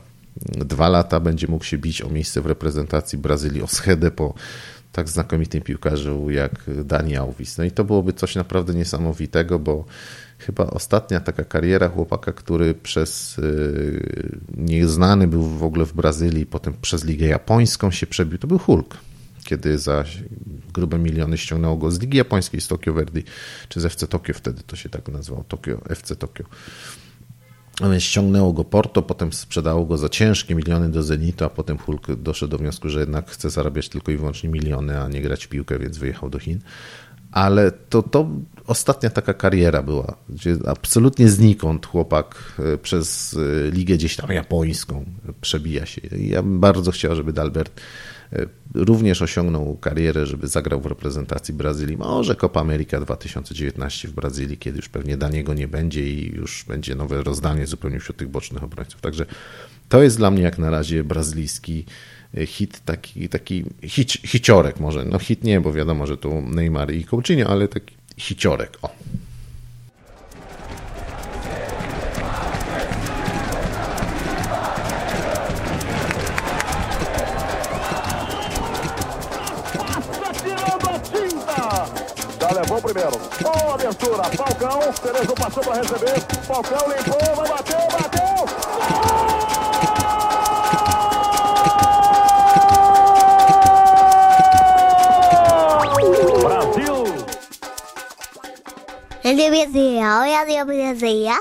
dwa 0.47 0.89
lata 0.89 1.21
będzie 1.21 1.47
mógł 1.47 1.65
się 1.65 1.79
bić 1.79 2.03
o 2.03 2.09
miejsce 2.09 2.41
w 2.41 2.47
reprezentacji 2.47 3.19
Brazylii, 3.19 3.63
o 3.63 3.67
schedę 3.67 4.11
po 4.11 4.35
tak 4.99 5.09
znakomitym 5.09 5.63
piłkarzu 5.63 6.31
jak 6.31 6.85
Dani 6.85 7.17
Alves. 7.17 7.59
No 7.59 7.65
i 7.65 7.71
to 7.71 7.85
byłoby 7.85 8.13
coś 8.13 8.35
naprawdę 8.35 8.75
niesamowitego, 8.75 9.59
bo 9.59 9.85
chyba 10.39 10.67
ostatnia 10.67 11.21
taka 11.21 11.45
kariera 11.45 11.89
chłopaka, 11.89 12.33
który 12.33 12.75
przez 12.75 13.39
y, 13.39 14.39
nieznany 14.57 15.29
był 15.29 15.43
w 15.43 15.63
ogóle 15.63 15.87
w 15.87 15.93
Brazylii, 15.93 16.47
potem 16.47 16.75
przez 16.83 17.05
Ligę 17.05 17.27
Japońską 17.27 17.91
się 17.91 18.07
przebił, 18.07 18.39
to 18.39 18.47
był 18.47 18.59
Hulk. 18.59 18.97
Kiedy 19.45 19.79
za 19.79 20.05
grube 20.75 20.99
miliony 20.99 21.39
ściągnęło 21.39 21.77
go 21.77 21.91
z 21.91 22.01
Ligi 22.01 22.19
Japońskiej, 22.19 22.61
z 22.61 22.69
Tokio 22.69 22.93
Verdi, 22.93 23.25
czy 23.69 23.81
z 23.81 23.85
FC 23.85 24.07
Tokio 24.07 24.35
wtedy 24.35 24.63
to 24.67 24.77
się 24.77 24.89
tak 24.89 25.09
nazywało, 25.09 25.45
Tokio, 25.49 25.81
FC 25.89 26.17
Tokio. 26.17 26.45
Ściągnęło 27.99 28.53
go 28.53 28.65
Porto, 28.65 29.03
potem 29.03 29.33
sprzedało 29.33 29.85
go 29.85 29.99
za 29.99 30.09
ciężkie 30.09 30.55
miliony 30.55 30.89
do 30.89 31.03
Zenitu, 31.03 31.45
a 31.45 31.51
potem 31.51 31.79
Hulk 31.79 32.17
doszedł 32.17 32.51
do 32.51 32.59
wniosku, 32.59 32.89
że 32.89 33.01
jednak 33.01 33.31
chce 33.31 33.51
zarabiać 33.51 33.89
tylko 33.89 34.13
i 34.13 34.17
wyłącznie 34.17 34.49
miliony, 34.49 35.01
a 35.01 35.09
nie 35.09 35.23
grać 35.23 35.45
w 35.45 35.49
piłkę, 35.49 35.79
więc 35.79 35.99
wyjechał 35.99 36.31
do 36.31 36.39
Chin. 36.39 36.61
Ale 37.33 37.73
to, 37.73 38.03
to 38.03 38.29
ostatnia 38.67 39.11
taka 39.11 39.35
kariera 39.35 39.83
była, 39.83 40.17
gdzie 40.29 40.57
absolutnie 40.67 41.29
znikąd 41.29 41.87
chłopak 41.87 42.53
e, 42.59 42.79
przez 42.79 43.37
e, 43.67 43.71
ligę 43.71 43.95
gdzieś 43.95 44.17
tam 44.17 44.31
japońską 44.31 45.05
przebija 45.41 45.87
się. 45.87 46.01
Ja 46.19 46.43
bym 46.43 46.61
bardzo 46.61 46.91
chciał, 46.91 47.17
żeby 47.17 47.33
Dalbert 47.33 47.81
również 48.75 49.23
osiągnął 49.23 49.77
karierę, 49.77 50.27
żeby 50.27 50.49
zagrał 50.49 50.81
w 50.81 50.87
reprezentacji 50.87 51.55
Brazylii. 51.55 51.97
Może 51.97 52.37
Copa 52.37 52.61
America 52.61 53.01
2019 53.01 54.09
w 54.09 54.13
Brazylii, 54.13 54.59
kiedy 54.59 54.77
już 54.77 54.89
pewnie 54.89 55.17
Daniego 55.17 55.55
nie 55.55 55.69
będzie 55.69 56.11
i 56.11 56.35
już 56.35 56.65
będzie 56.69 56.95
nowe 56.95 57.23
rozdanie 57.23 57.67
zupełnie 57.67 58.01
wśród 58.01 58.17
tych 58.17 58.29
bocznych 58.29 58.65
obrońców. 58.65 59.01
Także 59.01 59.27
to 59.89 60.03
jest 60.03 60.17
dla 60.17 60.31
mnie 60.31 60.43
jak 60.43 60.59
na 60.59 60.71
razie 60.71 61.05
brazylijski 61.05 61.85
e, 62.37 62.47
hit, 62.47 62.81
taki, 62.85 63.29
taki 63.29 63.65
hit, 63.83 64.13
hiciorek 64.13 64.81
może. 64.81 65.05
No 65.05 65.19
hit 65.19 65.45
nie, 65.45 65.61
bo 65.61 65.73
wiadomo, 65.73 66.07
że 66.07 66.17
tu 66.17 66.43
Neymar 66.43 66.93
i 66.95 67.05
Coutinho, 67.05 67.51
ale 67.51 67.69
taki 67.69 67.95
hiciorek. 68.17 68.79
O 68.83 68.91
abertura. 84.09 84.25
Falcão. 84.37 84.81
Cerezo 84.93 85.35
passou 85.35 85.63
para 85.63 85.83
receber. 85.83 86.21
Falcão 86.47 86.79
limpou. 86.89 87.37
Vai 87.37 87.49
bater. 87.49 87.89
Bateu. 87.93 88.29
Brasil. 96.41 97.05
Ele 99.25 99.51
me 99.51 99.67
dizia, 99.67 100.21
olha, 100.21 100.43
ele 100.43 100.65
me 100.65 100.95
dizia. 100.95 101.41